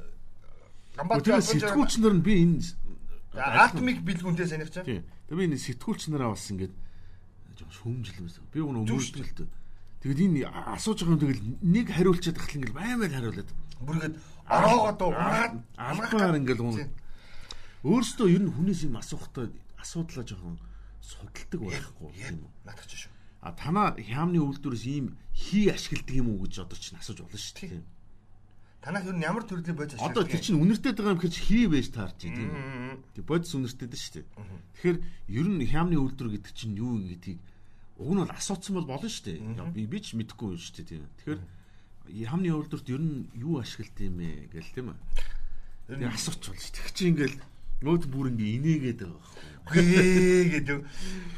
Тэгээд 0.99 1.47
сэтгүүлч 1.47 2.03
нар 2.03 2.15
нь 2.19 2.25
би 2.27 2.43
энэ 2.43 2.59
Алтмик 3.39 4.03
бэлгүүнтэй 4.03 4.51
чам. 4.51 4.83
Тийм. 4.83 5.07
Тэгээ 5.31 5.39
би 5.39 5.45
энэ 5.47 5.63
сэтгүүлч 5.63 6.11
нараа 6.11 6.35
бас 6.35 6.51
ингээд 6.51 6.75
жоо 7.55 7.71
шүүмжилмээс. 7.79 8.43
Би 8.51 8.59
гоо 8.59 8.75
өмөрдөлтөө. 8.83 9.47
Тэгэд 9.99 10.21
энэ 10.31 10.47
асууж 10.47 11.03
байгаа 11.03 11.15
юм 11.15 11.23
тэгэл 11.23 11.43
нэг 11.59 11.87
хариулчаад 11.91 12.37
тахлаа 12.39 12.55
ингээл 12.55 12.79
баймаар 12.79 13.13
хариулаад. 13.13 13.51
Бүргээд 13.83 14.15
ороогоо 14.47 14.93
доо 14.95 15.11
унаад 15.11 15.53
Алгаар 15.75 16.39
ингээл 16.39 16.63
гоо. 16.63 16.79
Өөрөөсөө 17.83 18.29
ер 18.31 18.43
нь 18.47 18.55
хүнээс 18.55 18.87
юм 18.87 18.95
асуухтаа 18.95 19.51
асуудлаа 19.83 20.23
жоохон 20.23 20.59
судалдаг 21.03 21.61
байхгүй 21.63 22.11
тийм 22.15 22.47
үү? 22.47 22.51
Надад 22.63 22.87
ч 22.87 23.07
шүү. 23.07 23.13
А 23.43 23.55
танаа 23.55 23.95
хямны 23.99 24.39
үйлдвэрээс 24.39 24.85
ийм 24.87 25.19
хий 25.35 25.71
ашигладаг 25.71 26.15
юм 26.15 26.31
уу 26.31 26.47
гэж 26.47 26.63
одоо 26.63 26.79
чинь 26.79 26.99
асууж 26.99 27.23
болно 27.23 27.39
шүү 27.39 27.55
дээ. 27.59 27.83
Танах 28.83 29.07
ер 29.07 29.15
нь 29.19 29.27
ямар 29.27 29.43
төрлийн 29.43 29.79
бодис 29.79 29.99
Одоо 29.99 30.23
тэр 30.23 30.43
чинь 30.43 30.59
үнэртэй 30.63 30.95
байгаа 30.95 31.15
юм 31.15 31.23
гэхэж 31.23 31.37
хий 31.43 31.67
байж 31.67 31.91
таарч 31.91 32.15
тийм 32.23 32.39
үү? 32.39 33.03
Тэг 33.19 33.25
бодис 33.27 33.55
үнэртэй 33.55 33.89
дээ 33.91 33.99
шүү 33.99 34.15
дээ. 34.23 34.27
Тэгэхээр 34.75 34.99
ер 35.39 35.47
нь 35.51 35.67
хямны 35.67 35.97
үйлдвэр 35.99 36.31
гэдэг 36.39 36.53
чинь 36.55 36.79
юу 36.79 36.99
гэдгийг 37.03 37.39
уг 37.99 38.11
нь 38.15 38.23
бол 38.23 38.31
асууцсан 38.31 38.75
бол 38.79 38.87
болно 38.87 39.11
шүү 39.11 39.25
дээ. 39.27 39.75
Би 39.75 39.87
би 39.91 39.99
ч 39.99 40.15
мэдэхгүй 40.15 40.55
шүү 40.55 40.75
дээ 40.79 40.87
тийм. 40.87 41.05
Тэгэхээр 41.19 41.41
хямны 42.31 42.49
үйлдвэрт 42.55 42.89
ер 42.95 43.03
нь 43.03 43.27
юу 43.35 43.59
ашигладаг 43.59 44.07
юм 44.07 44.17
бэ 44.23 44.49
гэл 44.55 44.75
тийм 44.75 44.87
үү? 44.95 44.99
Тэг 45.99 46.15
асууч 46.15 46.43
болно 46.47 46.63
шүү. 46.63 46.75
Тэг 46.79 46.89
чи 46.95 47.03
ингээл 47.11 47.37
нөөд 47.83 48.05
бүр 48.07 48.31
ингээ 48.33 48.55
инээгээд 48.59 49.01
байгаа 49.03 49.23
байхгүй. 49.67 49.85
гэдэг. 50.63 50.79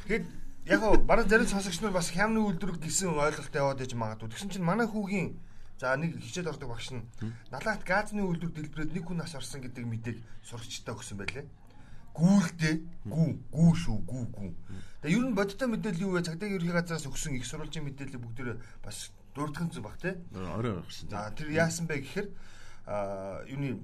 Тэгэд 0.06 0.26
яг 0.68 0.80
гоо 0.80 0.94
бараг 1.00 1.28
зарим 1.28 1.48
сонсогч 1.48 1.80
нар 1.80 1.96
бас 1.96 2.12
хямны 2.12 2.40
үйлдвэр 2.44 2.76
гэсэн 2.76 3.16
ойлголттой 3.16 3.60
яваад 3.60 3.80
иж 3.80 3.92
магадгүй. 3.96 4.28
Тэгсэн 4.28 4.52
чинь 4.52 4.64
манай 4.64 4.86
хүүгийн 4.86 5.36
за 5.80 5.96
нэг 5.96 6.20
хичээл 6.20 6.52
ордог 6.52 6.68
багш 6.68 6.92
нь 6.92 7.04
налаат 7.48 7.82
газны 7.88 8.20
үйлдвэр 8.20 8.52
дэлбэрээд 8.52 8.94
нэг 8.94 9.04
хүн 9.08 9.18
нас 9.24 9.32
орсон 9.32 9.64
гэдэг 9.64 9.84
мэдээг 9.88 10.18
сурагчтай 10.44 10.92
өгсөн 10.92 11.16
байлээ. 11.16 11.44
Гүүлдээ 12.14 12.74
гүү 13.06 13.28
гүү 13.54 13.70
шүү 13.74 13.98
гүү 14.04 14.24
гүү. 14.34 14.50
Тэгээ 15.02 15.16
ер 15.16 15.26
нь 15.30 15.36
бодиттой 15.38 15.68
мэдээлэл 15.70 16.04
юу 16.04 16.12
вэ? 16.18 16.26
Цагдаагийн 16.26 16.58
ерхий 16.58 16.74
газраас 16.74 17.06
өгсөн 17.06 17.38
их 17.38 17.46
сурвалжийн 17.46 17.86
мэдээлэл 17.86 18.20
бүгдөө 18.20 18.58
бас 18.84 19.10
дурдхан 19.34 19.70
зүг 19.70 19.84
баг 19.84 19.96
те. 20.02 20.18
Орой 20.34 20.82
гарсан. 20.82 21.08
За 21.08 21.30
тэр 21.32 21.54
яасан 21.54 21.86
бэ 21.86 22.02
гэхээр 22.02 22.28
а 22.86 23.44
юуны 23.46 23.78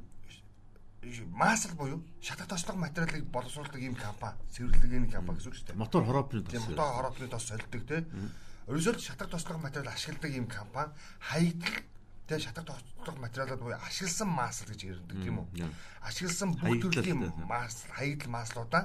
масл 1.31 1.75
буюу 1.75 2.03
шатах 2.21 2.49
тослого 2.49 2.79
материалыг 2.79 3.25
боловсруулдаг 3.31 3.81
ийм 3.81 3.95
компани, 3.95 4.37
цэвэрлэгээний 4.51 5.11
компани 5.11 5.39
гэсэн 5.39 5.51
үг 5.51 5.57
шүү 5.57 5.67
дээ. 5.71 5.79
Мотор 5.79 6.05
хороопны 6.05 6.43
Тийм 6.43 6.63
мотор 6.67 6.91
хороопны 6.99 7.29
тос 7.29 7.47
солидог 7.47 7.87
те. 7.87 8.05
Ерөөсөө 8.67 8.99
шатах 8.99 9.31
тослого 9.31 9.63
материал 9.63 9.95
ашигладаг 9.95 10.35
ийм 10.35 10.47
компани 10.51 10.91
хаягдал 11.21 11.79
тэгээ 12.27 12.43
шатах 12.43 12.65
тослого 12.67 13.23
материалууд 13.23 13.61
буюу 13.63 13.79
ашигласан 13.79 14.29
масл 14.29 14.67
гэж 14.67 14.81
ярьдаг 14.87 15.19
тийм 15.23 15.37
үү? 15.41 15.71
Ашигласан 16.03 16.59
бүх 16.59 16.83
төрлийн 16.83 17.31
масл, 17.47 17.87
хаягдал 17.95 18.31
маслуудаа 18.35 18.85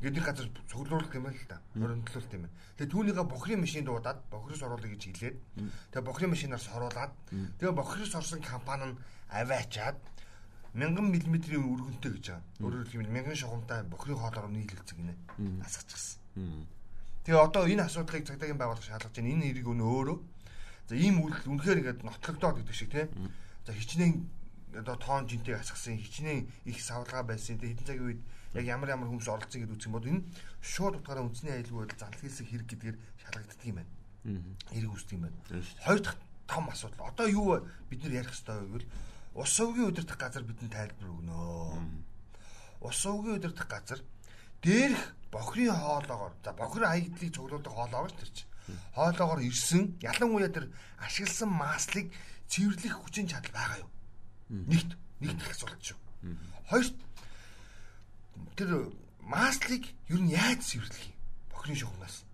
ингээд 0.00 0.16
нэг 0.20 0.24
газар 0.28 0.48
цуглуулах 0.68 1.14
юм 1.16 1.26
л 1.32 1.48
та. 1.48 1.64
Хоригдлуулт 1.72 2.32
юм. 2.36 2.44
Тэгээ 2.76 2.92
түүнийгээ 2.92 3.26
бохрын 3.32 3.60
машинд 3.64 3.88
дуудаад 3.88 4.18
бохроос 4.28 4.60
оруулах 4.60 4.92
гэж 4.92 5.02
хэлээд 5.08 5.36
тэгээ 5.88 6.04
бохрын 6.04 6.30
машинаас 6.36 6.68
оруулаад 6.68 7.12
тэгээ 7.56 7.72
бохроос 7.72 8.12
орсон 8.12 8.44
компани 8.44 8.92
нь 8.92 8.98
аваачаад 9.32 9.96
мянган 10.76 11.08
миллиметрийн 11.08 11.64
өргөнтэй 11.64 12.12
гэж 12.12 12.26
байгаа. 12.28 12.44
Өөрөөр 12.60 12.88
хэлбэл 12.92 13.16
мянган 13.16 13.36
шугамтай 13.40 13.80
бохрын 13.88 14.20
хоолоор 14.20 14.52
нийлүүлцэг 14.52 14.96
гинэ. 15.00 15.16
Асгачихсан. 15.64 16.20
Тэгээ 17.24 17.40
одоо 17.40 17.64
энэ 17.64 17.88
асуудлыг 17.88 18.28
цагдаагийн 18.28 18.60
байгууллага 18.60 18.84
шалгаж 18.84 19.16
байна. 19.16 19.32
Энэ 19.32 19.48
эриг 19.56 19.64
өнөө 19.64 19.88
өөрөө. 19.96 20.18
За 20.86 20.94
ийм 20.94 21.22
үйлдэл 21.22 21.50
үнэхээр 21.50 21.80
ингээд 21.82 22.00
нотлогдоод 22.06 22.62
гэдэг 22.62 22.76
шиг 22.76 22.90
тийм. 22.94 23.10
За 23.66 23.74
хичнээн 23.74 24.14
одоо 24.78 24.96
тоон 24.96 25.26
жинтэй 25.26 25.58
асгасан 25.58 25.98
хичнээн 25.98 26.46
их 26.68 26.78
савлгаа 26.78 27.26
байсан. 27.26 27.58
Тэгээ 27.58 27.74
хэдэн 27.74 27.86
цагийн 27.86 28.06
үед 28.06 28.20
яг 28.54 28.64
ямар 28.70 28.94
ямар 28.94 29.08
хүмүүс 29.10 29.26
оролцсон 29.26 29.66
гэдээ 29.66 29.76
үзэх 29.76 29.88
юм 29.90 29.96
бол 29.96 30.10
энэ 30.10 30.24
шууд 30.62 30.94
утгаараа 31.02 31.26
үндэсний 31.26 31.54
аюулгүй 31.58 31.80
байдал 31.90 32.00
зал 32.06 32.16
хийсэх 32.20 32.46
хэрэг 32.46 32.68
гэдгээр 32.70 32.96
шалгагддаг 33.24 33.66
юм 33.66 33.76
байна. 33.80 33.92
Хэрэг 34.70 34.90
үүсдэг 34.94 35.16
юм 35.16 35.24
байна. 35.26 35.38
Хоёр 35.82 36.00
дахь 36.04 36.18
том 36.46 36.64
асуудал. 36.70 37.08
Одоо 37.10 37.26
юу 37.26 37.48
бид 37.90 38.00
нар 38.04 38.14
ярих 38.22 38.30
хэрэгтэй 38.30 38.54
вэ 38.54 38.66
гэвэл 38.66 38.88
ус 39.36 39.54
өвгийн 39.60 39.88
удирдах 39.90 40.18
газар 40.18 40.44
бидэнд 40.46 40.72
тайлбар 40.72 41.08
өгнө. 41.10 41.36
Ус 42.80 43.00
өвгийн 43.06 43.36
удирдах 43.42 43.68
газар 43.68 44.00
дээрх 44.62 45.02
бохрын 45.34 45.74
хоолоогоор 45.74 46.34
за 46.44 46.52
бохрын 46.52 46.88
хаягдлыг 46.88 47.34
цуглуулдаг 47.34 47.72
хоолоогоор 47.74 48.12
тэр 48.14 48.30
чинь 48.32 48.48
хоолоогоор 48.94 49.40
ирсэн 49.42 49.98
ялангуяа 50.02 50.50
тэр 50.50 50.66
ашигласан 50.98 51.50
маслыг 51.50 52.12
цэвэрлэх 52.50 52.94
хүчин 52.98 53.26
чадал 53.30 53.52
байгаа 53.52 53.78
юу? 53.82 53.90
Нэгт 54.50 54.90
нэгт 55.20 55.40
асуулт 55.50 55.82
шүү. 55.82 55.98
Хоёрт 56.70 56.96
тэр 58.56 58.70
маслыг 59.22 59.84
ер 60.08 60.20
нь 60.20 60.32
яаж 60.34 60.60
цэвэрлэх 60.62 61.04
юм? 61.10 61.16
Бохрын 61.50 61.78
шугамнаас. 61.78 62.24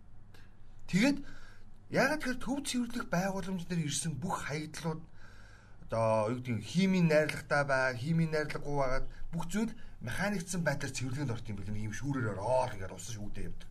Тэгээд 0.89 1.19
ягаад 1.93 2.21
тэр 2.25 2.37
төв 2.41 2.65
цэвэрлэх 2.65 3.07
байгууламж 3.09 3.65
дээр 3.69 3.89
ирсэн 3.89 4.17
бүх 4.17 4.49
хаягдлууд 4.49 5.03
одоо 5.93 6.33
юу 6.33 6.41
гэдэг 6.41 6.65
химийн 6.65 7.09
найрлагатай 7.13 7.65
бай, 7.69 7.97
химийн 8.01 8.33
найрлагагүй 8.33 8.77
байгаад 8.81 9.07
бүх 9.33 9.45
зүйл 9.53 9.73
механикцсан 10.01 10.65
байдлаар 10.65 10.93
цэвэрлэгэнд 10.97 11.33
орт 11.33 11.49
юм 11.53 11.57
бэл 11.61 11.73
нэг 11.73 11.85
юм 11.93 11.95
шүүрээр 11.97 12.33
ороо 12.33 12.73
ингээд 12.73 12.97
ус 12.97 13.13
шүүдээ 13.13 13.45
явдаг. 13.45 13.69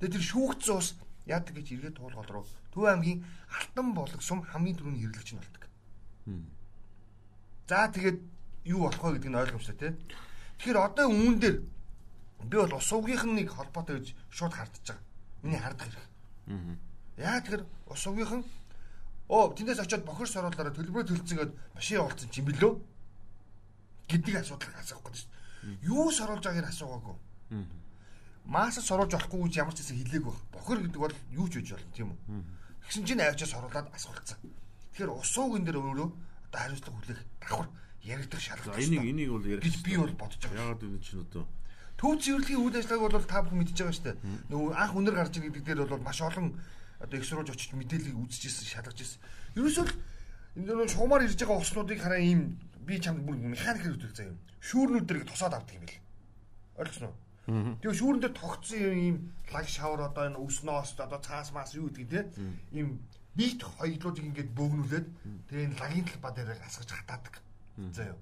Тэгээд 0.00 0.14
тэр 0.16 0.24
шүүгдсэн 0.28 0.76
ус 0.76 0.88
яадаг 1.26 1.54
гэж 1.54 1.66
эргээд 1.72 1.96
туулгал 1.96 2.26
руу 2.28 2.46
Төв 2.72 2.84
аймгийн 2.88 3.24
Алтан 3.52 3.92
болог 3.94 4.22
сум 4.22 4.42
хамгийн 4.42 4.76
түрүүний 4.76 5.04
хэрэглэгч 5.04 5.30
нь 5.32 5.40
болдог. 5.40 5.64
За 7.68 7.88
тэгээд 7.92 8.18
юу 8.64 8.88
болох 8.88 9.02
вэ 9.02 9.18
гэдгийг 9.20 9.36
ойлгомжтой 9.36 9.76
тий. 9.76 9.92
Тэгэхээр 10.58 10.78
одоо 10.80 11.06
үүн 11.12 11.36
дээр 11.38 11.56
би 12.48 12.56
бол 12.56 12.74
ус 12.74 12.92
угийнх 12.92 13.24
нь 13.28 13.36
нэг 13.44 13.52
холбоотой 13.52 14.00
гэж 14.00 14.16
шууд 14.32 14.52
хардж 14.56 14.88
байгаа. 14.88 15.04
Миний 15.42 15.60
хардах 15.60 15.88
хэрэг. 15.88 16.08
Яа 17.20 17.40
тэгэхээр 17.44 17.64
ус 17.92 18.06
угийнхан 18.06 18.42
оо 19.28 19.52
тэндээс 19.52 19.84
очиод 19.84 20.04
бохирс 20.08 20.36
оруулаараа 20.36 20.72
төлбөрөө 20.72 21.08
төлцөнгөд 21.12 21.52
машин 21.76 21.96
явуулсан 22.00 22.28
чинь 22.32 22.48
билүү 22.48 22.72
гэдэг 24.08 24.34
асуудал 24.40 24.80
асуух 24.80 25.02
гэдэг 25.04 25.20
шүү. 25.20 25.30
Юу 25.92 26.10
соруулж 26.10 26.44
байгааг 26.44 26.64
нь 26.66 26.72
асуугаагүй. 26.72 27.16
Маасаа 28.46 28.82
соруулж 28.82 29.12
болохгүй 29.14 29.40
гэж 29.46 29.54
ямар 29.62 29.74
ч 29.74 29.82
хэсэг 29.82 29.98
хэлээгүй. 30.02 30.34
Бохир 30.52 30.78
гэдэг 30.82 31.00
бол 31.00 31.16
юу 31.30 31.46
ч 31.48 31.62
үж 31.62 31.68
болно 31.78 31.92
тийм 31.94 32.08
үү. 32.10 32.18
Тэгсэн 32.88 33.04
чинь 33.06 33.22
авчаас 33.22 33.54
оруулаад 33.54 33.88
асуулцсан. 33.94 34.38
Тэгэхээр 34.92 35.10
ус 35.14 35.34
уугын 35.38 35.64
дээр 35.64 35.78
өөрөө 35.78 36.08
одоо 36.50 36.58
хариуцлага 36.58 36.96
хүлээх 36.98 37.20
давхар 37.40 37.68
яригдах 38.02 38.40
шаардлага. 38.42 38.82
Энийг 38.82 39.06
энийг 39.06 39.30
бол 39.30 39.46
ярих. 39.46 39.62
гэж 39.62 39.76
би 39.86 39.94
бол 39.96 40.14
бодож 40.18 40.42
байгаа. 40.42 40.74
Ягаад 40.74 40.82
энэ 40.82 41.00
чинь 41.00 41.22
одоо 41.22 41.46
Төв 42.02 42.18
цэвэрлэгийн 42.18 42.58
үйл 42.66 42.76
ажиллагааг 42.82 43.14
бол 43.14 43.30
та 43.30 43.42
бүхэн 43.46 43.58
мэдчихэж 43.62 43.78
байгаа 43.78 43.94
шүү 43.94 44.06
дээ. 44.10 44.18
Нөгөө 44.50 44.70
анх 44.74 44.94
үнэр 44.98 45.14
гарч 45.14 45.34
ийн 45.38 45.44
гэдэг 45.46 45.62
дээр 45.62 45.86
бол 45.86 46.02
маш 46.02 46.18
олон 46.18 46.58
одоо 46.98 47.14
их 47.14 47.26
сурвалж 47.30 47.50
очиж 47.54 47.70
мэдээллийг 47.78 48.18
үзчихсэн, 48.18 48.66
шалгаж 48.66 48.98
ирсэн. 48.98 49.22
Ерөөсөө 49.54 49.84
л 49.86 49.94
энэ 50.58 50.66
нөгөө 50.66 50.90
шугамаар 50.90 51.22
ирж 51.30 51.38
байгаа 51.38 51.62
уснуудыг 51.62 52.02
хараа 52.02 52.18
ийм 52.18 52.58
би 52.82 52.98
чамд 52.98 53.22
бүр 53.22 53.38
механикээр 53.38 53.94
хөтөлж 53.94 54.16
заяа 54.18 54.34
юм. 54.34 54.38
Шүүрнүүд 54.66 55.06
дээр 55.06 55.22
тосоод 55.30 55.54
авдаг 55.54 55.78
юм 55.78 55.86
бэл. 55.86 56.02
Ойлгосноо? 56.82 57.12
Тэгээ 57.46 57.98
шүүрэн 57.98 58.22
дээр 58.22 58.34
тогтсон 58.38 58.94
ийм 58.94 59.16
лаг 59.50 59.66
шавар 59.66 60.06
одоо 60.06 60.30
энэ 60.30 60.38
өснөөс 60.38 60.94
одоо 61.02 61.18
цаас 61.18 61.50
маас 61.50 61.74
юу 61.74 61.90
гэдэг 61.90 62.06
те 62.06 62.20
ийм 62.70 63.02
бит 63.34 63.66
хоёулуудыг 63.66 64.24
ингээд 64.30 64.50
бөөгнүүлээд 64.54 65.06
тэгээ 65.50 65.66
энэ 65.66 65.78
лагийн 65.82 66.06
талбай 66.06 66.32
дээр 66.38 66.50
асгаж 66.62 66.90
хатаадаг. 66.94 67.34
Юу. 67.82 68.18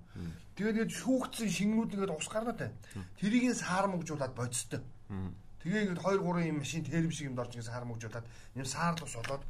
Тэгээд 0.56 0.76
ингээд 0.88 0.96
шүүгдсэн 1.04 1.50
шингнүүд 1.52 1.94
ингээд 2.00 2.16
ус 2.16 2.28
гарнаа 2.32 2.56
тань. 2.56 2.76
Тэрийг 3.20 3.52
саармагжуулаад 3.60 4.32
бодистой. 4.32 4.80
Тэгээ 5.60 5.92
ингээд 5.92 6.00
2 6.00 6.24
3 6.24 6.48
юм 6.48 6.58
машин 6.64 6.80
тэрм 6.86 7.12
шиг 7.12 7.28
юм 7.28 7.36
дорж 7.36 7.52
ингээд 7.58 7.68
саармагжуулаад 7.68 8.26
юм 8.56 8.64
саарлал 8.64 9.04
ус 9.04 9.16
болоод 9.20 9.44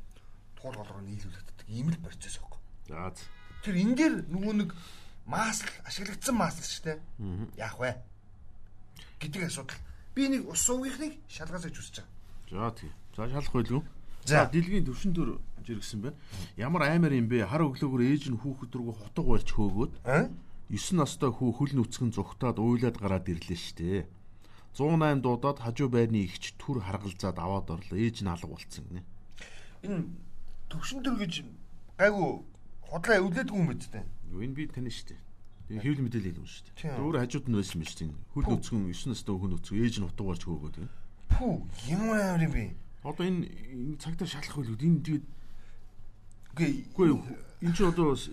туул 0.59 0.75
голроо 0.75 1.05
нийлүүлэгддэг. 1.07 1.67
Ийм 1.71 1.95
л 1.95 2.03
процесс 2.03 2.43
байхгүй. 2.43 2.59
За. 2.91 3.15
Тэр 3.63 3.77
энэ 3.79 3.95
дээр 3.95 4.15
нөгөө 4.35 4.55
нэг 4.67 4.71
масл 5.31 5.71
ашиглагдсан 5.87 6.35
масл 6.35 6.65
шүү 6.65 6.85
дээ. 6.91 6.99
Яах 7.61 7.79
вэ? 7.79 7.95
Гэдэг 9.21 9.43
асуудал. 9.47 9.79
Би 10.17 10.29
нэг 10.33 10.49
ус 10.49 10.65
сувгийнхыг 10.65 11.21
шалгаасаж 11.29 11.77
үсэж 11.77 11.97
байгаа. 12.01 12.11
За 12.51 12.71
тийм. 12.75 12.93
За 13.17 13.29
шалах 13.29 13.53
байлгүй. 13.53 13.83
За. 14.25 14.49
Дэлгийн 14.49 14.85
төвшин 14.89 15.13
төр 15.15 15.39
жиргсэн 15.67 16.01
байна. 16.01 16.17
Ямар 16.57 16.89
аймаар 16.89 17.15
юм 17.15 17.29
бэ? 17.29 17.47
Хар 17.47 17.63
өглөөгөр 17.69 18.03
ээж 18.09 18.33
нь 18.33 18.41
хүүхэд 18.41 18.73
рүү 18.75 18.95
хотог 18.97 19.27
барьж 19.29 19.49
хөөгөөд 19.53 19.93
Аа? 20.09 20.29
9 20.71 20.97
настай 20.97 21.31
хүү 21.31 21.51
хөл 21.59 21.73
нүцгэн 21.77 22.15
зүхтаад 22.15 22.59
уйлаад 22.63 22.97
гараад 22.97 23.27
ирлээ 23.27 23.59
штэ. 23.59 24.07
108 24.79 25.19
дуудаад 25.23 25.59
хажуу 25.59 25.91
байрны 25.91 26.25
ихч 26.31 26.55
түр 26.57 26.79
харгалзаад 26.79 27.37
аваад 27.43 27.71
орлоо. 27.75 27.99
Ээж 27.99 28.23
нь 28.23 28.31
алга 28.31 28.47
болцсон 28.47 28.87
гинэ. 28.87 29.03
Энэ 29.83 30.07
төвшин 30.71 31.03
төр 31.03 31.19
гэж 31.19 31.43
гайгүй 31.99 32.29
худлаа 32.87 33.19
өвлөдгүй 33.19 33.59
юм 33.59 33.69
биз 33.75 33.91
дээ. 33.91 34.07
Энэ 34.31 34.55
би 34.55 34.71
тань 34.71 34.87
штэ. 34.87 35.19
Хэвлэл 35.79 36.03
мэдээлэл 36.03 36.41
юм. 36.43 36.47
Тийм. 36.75 36.91
Тэр 36.91 37.05
өөр 37.07 37.17
хажууд 37.23 37.47
нь 37.47 37.55
байсан 37.55 37.79
юм 37.79 37.87
штэ. 37.87 38.11
Хөл 38.35 38.47
нүцгэн 38.51 38.83
9 38.91 39.07
настай 39.15 39.35
хөл 39.39 39.53
нүцгэн 39.55 39.79
ээж 39.87 39.95
нь 40.03 40.07
утга 40.11 40.25
барьж 40.27 40.43
хөөгөөд. 40.43 40.75
гинэ. 40.83 40.91
Пүү, 41.31 41.55
юм 41.87 42.03
юм 42.11 42.51
би. 42.51 42.65
Одоо 43.07 43.25
энэ 43.27 43.47
энэ 43.47 43.97
цагтаа 44.03 44.27
шалах 44.27 44.57
байлгүй. 44.59 44.77
Энэ 44.83 45.01
тэгээд 45.07 45.25
Үгүй. 46.51 47.11
Энд 47.63 47.77
чи 47.77 47.85
одоо 47.85 48.17
с- 48.17 48.29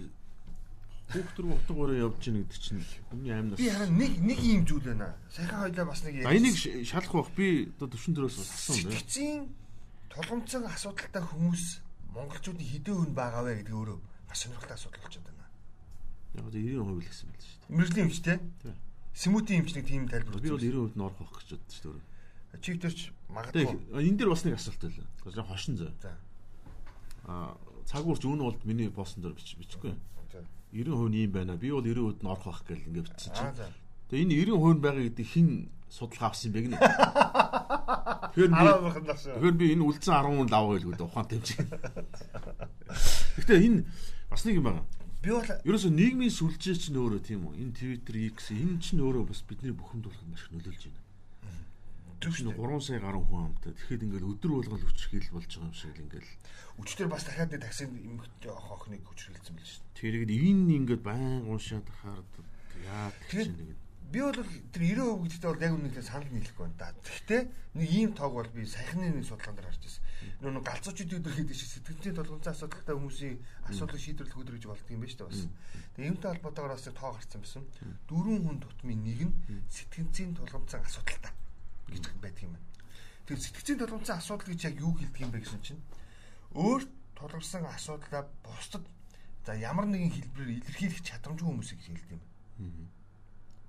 хүүхд 1.07 1.37
рүү 1.39 1.53
утга 1.55 1.73
бараа 1.77 1.97
явж 2.09 2.19
гин 2.19 2.43
гэдэг 2.43 2.59
чинь 2.59 2.83
хүний 3.07 3.31
амьнаас. 3.31 3.59
би 3.59 3.69
харин 3.71 3.95
нэг 3.95 4.11
нэг 4.19 4.39
юм 4.43 4.65
зүйл 4.67 4.83
байна. 4.83 5.15
Саяхан 5.31 5.59
хоёлаа 5.63 5.85
бас 5.87 6.03
нэг 6.03 6.19
энийг 6.19 6.55
шалах 6.83 7.13
бах 7.15 7.31
би 7.31 7.71
одоо 7.79 7.87
төвшин 7.87 8.15
төрөөс 8.15 8.35
бас 8.35 8.49
асуусан 8.51 8.83
байна. 8.83 8.99
сэтгцийн 8.99 9.41
тулгымцсан 10.11 10.63
асуудалтай 10.67 11.23
хүмүүс 11.23 11.63
монголчуудын 12.11 12.67
хэдэн 12.67 12.95
хүн 12.99 13.13
байгаа 13.15 13.43
вэ 13.47 13.53
гэдэг 13.63 13.75
өөрөө 13.77 13.97
маш 14.27 14.37
сонирхолтой 14.43 14.75
асуудал 14.75 14.99
болчиход 14.99 15.27
байна. 15.31 15.46
Яг 16.35 16.45
одоо 16.47 16.59
90% 16.59 16.91
л 16.91 16.99
гэсэн 16.99 17.27
байл 17.31 17.43
шүү 17.45 17.59
дээ. 17.61 17.75
Мэргэжлийн 17.77 18.07
эмч 18.07 18.19
те. 18.23 18.33
Тийм. 18.61 18.75
Сэмүүдийн 19.17 19.59
эмч 19.63 19.71
нэг 19.77 19.85
тийм 19.87 20.03
тайлбар 20.11 20.41
Би 20.41 20.49
бол 20.51 20.59
өгсөн. 20.59 20.91
90% 20.91 20.97
нь 20.97 21.05
орох 21.05 21.17
байх 21.21 21.33
гэж 21.37 21.49
боддоо 21.55 21.73
шүү 21.77 21.93
дээ. 21.95 22.05
Чигтэрч 22.57 22.99
Тэгээ 23.07 23.33
магадгүй. 23.33 24.07
энэ 24.07 24.17
дээр 24.17 24.29
бас 24.31 24.43
нэг 24.45 24.55
асуулт 24.57 24.81
байлаа. 24.81 25.07
Тэгэхээр 25.21 25.49
хошин 25.51 25.75
зөө. 25.77 25.91
За. 26.01 26.11
Аа 27.27 27.53
цагуурч 27.87 28.23
үүн 28.25 28.41
болд 28.43 28.61
миний 28.65 28.89
постн 28.89 29.21
дээр 29.21 29.35
бич 29.37 29.55
бичихгүй. 29.57 29.93
За. 30.31 30.41
90% 30.73 31.11
нь 31.11 31.27
юм 31.27 31.31
байна. 31.31 31.55
Би 31.55 31.71
бол 31.71 31.83
90% 31.85 32.23
нь 32.23 32.29
орох 32.29 32.45
байх 32.45 32.61
гэл 32.67 32.87
ингээд 32.87 33.07
бичсэн 33.13 33.33
чинь. 33.33 33.53
Тэгээ 34.09 34.23
энэ 34.25 34.35
90% 34.53 34.81
байгаа 34.83 35.03
гэдэг 35.07 35.27
хин 35.27 35.47
судалгаа 35.89 36.29
авсан 36.31 36.49
юм 36.49 36.53
бэ 36.55 36.61
гинэ. 36.67 36.77
Тэгэхээр 38.37 38.51
би. 38.53 38.65
Тэгэхээр 39.17 39.55
би 39.57 39.65
энэ 39.73 39.83
үлдсэн 39.87 40.13
10 40.13 40.29
хүн 40.29 40.49
лав 40.51 40.65
байлгүй 40.69 40.93
дээ 40.93 41.07
ухаан 41.07 41.27
тэмцээ. 41.27 41.65
Гэхдээ 43.37 43.59
энэ 43.65 43.79
бас 44.29 44.41
нэг 44.45 44.55
юм 44.61 44.65
байна. 44.67 44.83
Би 45.21 45.33
бол 45.33 45.49
Ерөөсө 45.65 45.89
нийгмийн 45.89 46.33
сүлжээ 46.33 46.77
чинь 46.77 46.99
өөрөө 47.01 47.21
тийм 47.25 47.49
үү? 47.49 47.57
Энэ 47.57 47.73
Twitter, 47.73 48.15
X 48.37 48.53
энэ 48.53 48.77
чинь 48.77 49.01
өөрөө 49.01 49.25
бас 49.27 49.41
бидний 49.43 49.73
бухимдуулахад 49.73 50.29
маш 50.29 50.45
их 50.45 50.53
нөлөөлж 50.53 50.83
байна. 50.87 51.07
төвшин 52.21 52.49
Чинь 52.49 52.57
3 52.57 52.81
сая 52.81 52.99
гаруй 53.01 53.23
хүн 53.25 53.45
амтай. 53.49 53.73
Тэгэхээр 53.77 54.05
ингээл 54.09 54.29
өдөр 54.33 54.51
болгол 54.57 54.85
хүчрхийл 54.89 55.33
болж 55.33 55.51
байгаа 55.53 55.69
юм 55.69 55.73
шиг 55.77 55.93
л 55.93 56.03
ингээл. 56.05 56.31
өчтөр 56.81 57.07
бас 57.09 57.23
дахиад 57.25 57.51
нэг 57.53 57.61
таксинд 57.61 57.93
эмэгтэй 57.93 58.51
ох 58.53 58.67
охныг 58.73 59.01
хүчрэлцсэн 59.05 59.53
байл 59.53 59.69
шүү 59.69 59.81
дээ. 59.85 59.97
Тэрийг 60.01 60.23
энэ 60.29 60.75
ингээд 60.81 61.01
байн 61.05 61.45
уншаад 61.45 61.85
хахаар 61.85 62.21
яа 62.85 63.09
гэж 63.29 63.53
нэг. 63.53 63.86
Би 64.11 64.21
бол 64.23 64.31
тэр 64.31 64.83
90% 64.95 65.19
гэдэгтээ 65.27 65.51
бол 65.51 65.65
яг 65.67 65.73
үнэхээр 65.75 66.07
санал 66.07 66.31
нийлэхгүй 66.31 66.63
байна 66.63 66.79
да. 66.79 66.95
Гэхдээ 67.03 67.41
нэг 67.75 67.89
ийм 67.91 68.11
тоог 68.15 68.33
бол 68.39 68.51
би 68.55 68.63
саяхны 68.63 69.11
нэг 69.11 69.27
судалгаан 69.27 69.55
дээр 69.59 69.67
харж 69.67 69.83
ирсэн. 69.83 70.03
Нөгөө 70.47 70.63
галзуучууд 70.63 71.17
өдөр 71.19 71.33
хийдэг 71.35 71.57
шиг 71.59 71.69
сэтгэлзээ 71.75 72.13
толгомцоо 72.15 72.51
асуудалтай 72.55 72.95
хүмүүсийн 72.95 73.35
асуудлыг 73.67 73.99
шийдвэрлэх 73.99 74.39
өдөр 74.39 74.55
гэж 74.55 74.65
болдго 74.71 74.91
юм 74.95 75.01
байна 75.03 75.11
шүү 75.11 75.19
дээ 75.19 75.27
бас. 75.27 75.43
Тэгээ 75.99 76.11
юмтай 76.15 76.29
холбоотойгоор 76.31 76.73
бас 76.73 76.85
нэг 76.87 76.95
тоо 76.95 77.11
гарцсан 77.11 77.41
байсан. 77.43 77.63
Дөрвөн 78.07 78.41
хүн 78.47 78.57
тутмын 78.63 79.01
нэг 79.03 79.19
нь 79.27 79.35
сэтгэлзээ 79.67 80.27
толгомцоо 80.39 80.79
асуудалтай 80.87 81.33
гэж 81.91 82.03
байдаг 82.23 82.43
юм 82.47 82.53
байна. 82.55 82.67
Тэр 83.27 83.37
сэтгэлзээ 83.43 83.77
толгомцоо 83.83 84.15
асуудал 84.15 84.47
гэж 84.47 84.61
яг 84.71 84.75
юу 84.79 84.95
хэлдэг 84.95 85.19
юм 85.19 85.31
бэ 85.35 85.43
гэсэн 85.43 85.61
чинь 85.67 85.81
өөр 86.55 86.81
тулгарсан 87.19 87.67
асуудлаа 87.67 88.23
бусдад 88.39 88.87
за 89.43 89.51
ямар 89.59 89.85
нэгэн 89.91 90.15
хэлбэрээр 90.15 90.63
илэрхийлэх 90.63 91.03
чадамжгүй 91.03 91.47
хүмүүсийг 91.47 91.81
хэлдэг 91.83 92.11
юм 92.15 92.21
байна 92.23 92.96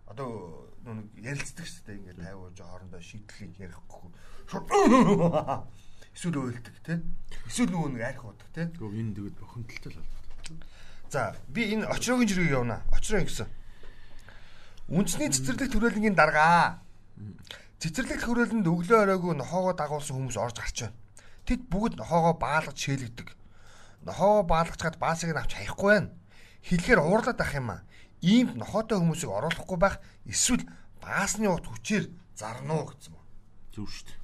одоо 0.08 0.66
нэг 0.84 1.12
ярилцдаг 1.20 1.66
шүү 1.68 1.84
дээ 1.86 1.96
ингээд 2.00 2.20
50 2.24 2.56
жоо 2.56 2.68
хоорондоо 2.68 3.00
шийдлийг 3.00 3.54
ярихгүй. 3.60 4.08
Эсвэл 6.16 6.38
уйлдаг 6.40 6.76
тий. 6.82 6.98
Эсвэл 7.46 7.70
нөгөө 7.70 7.90
нэг 7.94 8.02
арх 8.08 8.24
удаг 8.24 8.48
тий. 8.50 8.66
Гэхдээ 8.72 9.00
энэ 9.04 9.14
тэгээд 9.14 9.36
бохомдолтой 9.38 9.92
л 9.92 10.00
байна. 10.00 10.64
за 11.08 11.36
би 11.48 11.62
энэ 11.76 11.86
очрогийн 11.86 12.28
жиргэг 12.28 12.56
явна. 12.56 12.82
Очроо 12.90 13.20
гэсэн. 13.22 13.48
Үндэсний 14.88 15.28
цэцэрлэг 15.28 15.68
төрөлнгийн 15.68 16.16
дарга. 16.16 16.80
Цэцэрлэг 17.78 18.24
төрөлөнд 18.24 18.66
өглөө 18.66 18.98
оройгүй 19.04 19.36
нохоогоо 19.36 19.76
дагуулсан 19.76 20.16
хүмүүс 20.16 20.40
орж 20.40 20.56
гарч 20.56 20.88
байна. 20.88 20.96
Тэд 21.44 21.68
бүгд 21.68 22.00
нохоогоо 22.00 22.34
баалгаж 22.40 22.76
шээлгдэг 22.76 23.38
нохоогоо 24.08 24.42
баалгаж 24.42 24.78
чад 24.80 24.96
баасыг 24.98 25.30
нь 25.32 25.40
авч 25.40 25.52
хаяхгүй 25.54 25.90
байна. 25.92 26.10
Хэлэхээр 26.62 27.00
уурлаад 27.02 27.40
ах 27.40 27.52
юм 27.54 27.70
а 27.70 27.82
иймд 28.22 28.56
нохоотой 28.56 28.98
хүмүүсийг 28.98 29.30
оруулахгүй 29.30 29.78
байх 29.78 29.96
эсвэл 30.26 30.64
баасны 31.02 31.48
ут 31.48 31.66
хүчээр 31.66 32.10
зарна 32.34 32.74
уу 32.82 32.86
гэсэн 32.90 33.14
юм 33.14 33.22
Зөв 33.74 33.86
шүү 33.88 34.06
дээ. 34.08 34.18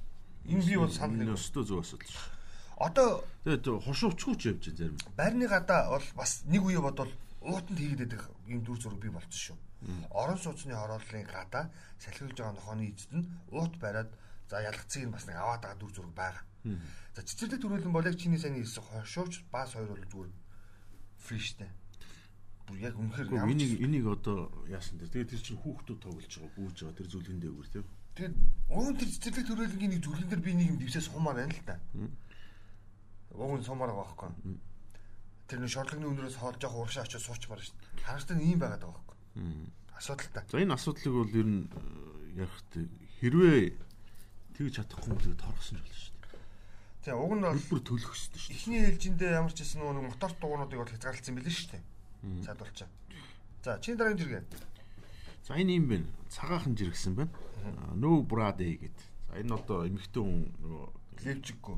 энэ 0.51 0.65
би 0.65 0.75
бол 0.77 0.91
санал 0.91 1.33
өстөө 1.35 1.63
зөв 1.63 1.79
асуудал 1.83 2.11
шүү. 2.11 2.27
одоо 2.75 3.09
Тэгээд 3.45 3.65
хошуучгүй 3.87 4.35
ч 4.35 4.41
явж 4.51 4.63
байна 4.67 4.77
зарим. 4.77 4.97
байрны 5.15 5.45
гадаа 5.47 5.81
бол 5.95 6.07
бас 6.15 6.43
нэг 6.45 6.61
үе 6.63 6.79
бодвол 6.83 7.11
уутанд 7.41 7.79
хийгээд 7.79 8.11
байдаг 8.11 8.23
юм 8.51 8.59
дүр 8.65 8.77
зураг 8.81 8.99
бий 8.99 9.09
болчихсон 9.13 9.55
шүү. 9.55 10.11
Орон 10.11 10.37
сууцны 10.41 10.73
хорооллын 10.75 11.23
гадаа 11.29 11.71
салхилж 12.03 12.35
байгаа 12.35 12.55
нохооны 12.57 12.89
эзэд 12.91 13.13
нь 13.15 13.29
уут 13.53 13.77
бариад 13.79 14.11
за 14.49 14.59
ялгцыг 14.65 15.07
нь 15.07 15.13
бас 15.13 15.23
нэг 15.29 15.37
аваад 15.39 15.61
байгаа 15.63 15.79
дүр 15.79 15.91
зураг 15.93 16.13
байгаа. 16.17 16.43
За 17.15 17.21
цэцэрлэг 17.21 17.61
төрөлн 17.61 17.93
бол 17.93 18.03
яг 18.09 18.17
чиний 18.19 18.41
сайн 18.41 18.57
хэлсэн 18.59 18.83
хошууч 18.83 19.33
бас 19.53 19.71
хоёр 19.77 19.93
бол 19.93 20.03
зүгээр 20.09 20.33
фриштэй. 21.21 21.69
Бүр 22.65 22.77
яг 22.81 22.95
үнэхээр 22.97 23.29
ямар 23.37 23.53
энийг 23.53 23.71
энийг 23.77 24.05
одоо 24.09 24.49
яасан 24.65 24.97
дээр. 24.97 25.13
Тэгээд 25.13 25.31
тэр 25.37 25.41
чинь 25.45 25.61
хүүхдүүд 25.61 25.99
тоглож 26.01 26.25
байгаа, 26.25 26.53
гүйж 26.57 26.77
байгаа 26.81 26.97
тэр 26.97 27.09
зүйлэн 27.13 27.39
дээгүүр 27.45 27.67
тийм. 27.69 27.85
Тэгээд 28.15 28.35
уун 28.73 28.95
тэр 28.97 29.09
цэцэрлэг 29.13 29.45
төрөлнгийн 29.45 29.91
нэг 29.93 30.01
зүйлэн 30.01 30.29
дээр 30.33 30.41
би 30.41 30.51
нэг 30.57 30.67
юм 30.73 30.79
дэвсээ 30.81 31.03
сумаар 31.05 31.37
байна 31.37 31.53
л 31.53 31.67
да. 31.67 31.77
Уун 33.37 33.61
сумаар 33.61 33.91
байгаа 33.93 34.17
байхгүй. 34.17 34.57
Тэр 35.45 35.59
нэг 35.61 35.69
шорлогны 35.69 36.09
өнөрөөс 36.09 36.37
хоолж 36.41 36.61
явах 36.65 36.89
урагшаа 36.89 37.05
очиж 37.05 37.21
суучмаар 37.21 37.61
шүү 37.61 37.75
дээ. 37.75 38.07
Харагдсан 38.07 38.41
ийм 38.41 38.57
байгаад 38.57 38.81
байгаа 38.81 39.03
байхгүй. 39.03 39.17
Асуудалтай. 39.93 40.43
За 40.49 40.57
энэ 40.57 40.73
асуудлыг 40.73 41.13
бол 41.13 41.37
ер 41.37 41.45
нь 41.45 41.69
э, 42.39 42.47
тэ 42.73 42.89
хэрвээ 43.21 43.61
тэгж 44.57 44.73
чадахгүй 44.79 45.11
юм 45.11 45.19
тэгээд 45.21 45.43
торгосон 45.43 45.77
болно 45.77 45.93
шүү 45.93 46.15
дээ. 46.17 46.39
Тэгээ 47.05 47.21
уг 47.21 47.33
нь 47.35 47.43
бол 47.45 47.83
төлөх 47.83 48.13
шүү 48.15 48.31
дээ. 48.33 48.55
эхний 48.55 48.81
ээлжиндээ 48.89 49.37
ямар 49.37 49.53
ч 49.53 49.61
нөгөө 49.75 49.93
нэг 49.95 50.05
мотор 50.09 50.31
дугуйнуудыг 50.39 50.79
бол 50.79 50.91
хязгаарлалцсан 50.91 51.35
билээ 51.35 51.53
шүү 51.53 51.71
дээ. 51.75 51.83
Садулчаа. 52.45 52.89
За 53.63 53.79
чиний 53.79 53.97
дараагийн 53.97 54.21
жиргээ. 54.21 54.43
За 55.45 55.57
энэ 55.57 55.77
юм 55.77 55.85
байна. 55.89 56.07
Цагаахан 56.29 56.75
жиргсэн 56.77 57.15
байна. 57.15 57.33
Нөө 57.93 58.25
брадэ 58.25 58.77
гэд. 58.81 58.97
За 59.29 59.41
энэ 59.41 59.53
одоо 59.53 59.85
эмэгтэй 59.85 60.21
хүн 60.21 60.49
нөгөө 60.61 60.85
Левжиггүй. 61.25 61.75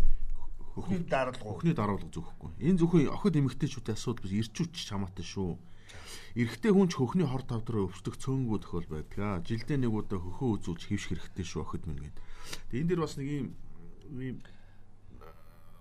Хөхний 0.77 0.99
даралгуу. 1.09 1.57
охины 1.57 1.73
даруулга 1.73 2.09
зөвхгүй. 2.13 2.51
Энэ 2.61 2.77
зөвхөн 2.77 3.09
охид 3.09 3.35
эмэгтэйчүүдийн 3.37 3.97
асуудал 3.97 4.23
биш 4.23 4.45
ирчүүч 4.45 4.73
чамаатай 4.85 5.25
шүү. 5.25 5.57
Эрэгтэй 6.37 6.71
хүн 6.73 6.89
ч 6.91 7.01
хөхний 7.01 7.25
хор 7.25 7.41
тавдраа 7.41 7.89
өвчтөх 7.89 8.17
цөөнгөө 8.21 8.59
тохиол 8.61 8.87
байдаг. 8.91 9.41
Жилдээ 9.47 9.77
нэг 9.81 9.93
удаа 9.93 10.21
хөхөө 10.21 10.61
үзүүлж 10.61 10.83
хөвших 10.85 11.17
хэрэгтэй 11.17 11.45
шүү 11.47 11.61
охид 11.65 11.83
минь 11.89 12.01
гэд. 12.05 12.17
Тэгээ 12.69 12.81
энэ 12.85 12.89
дэр 12.93 13.01
бас 13.01 13.17
нэг 13.17 13.27
юм 13.27 13.47
ийм 14.21 14.37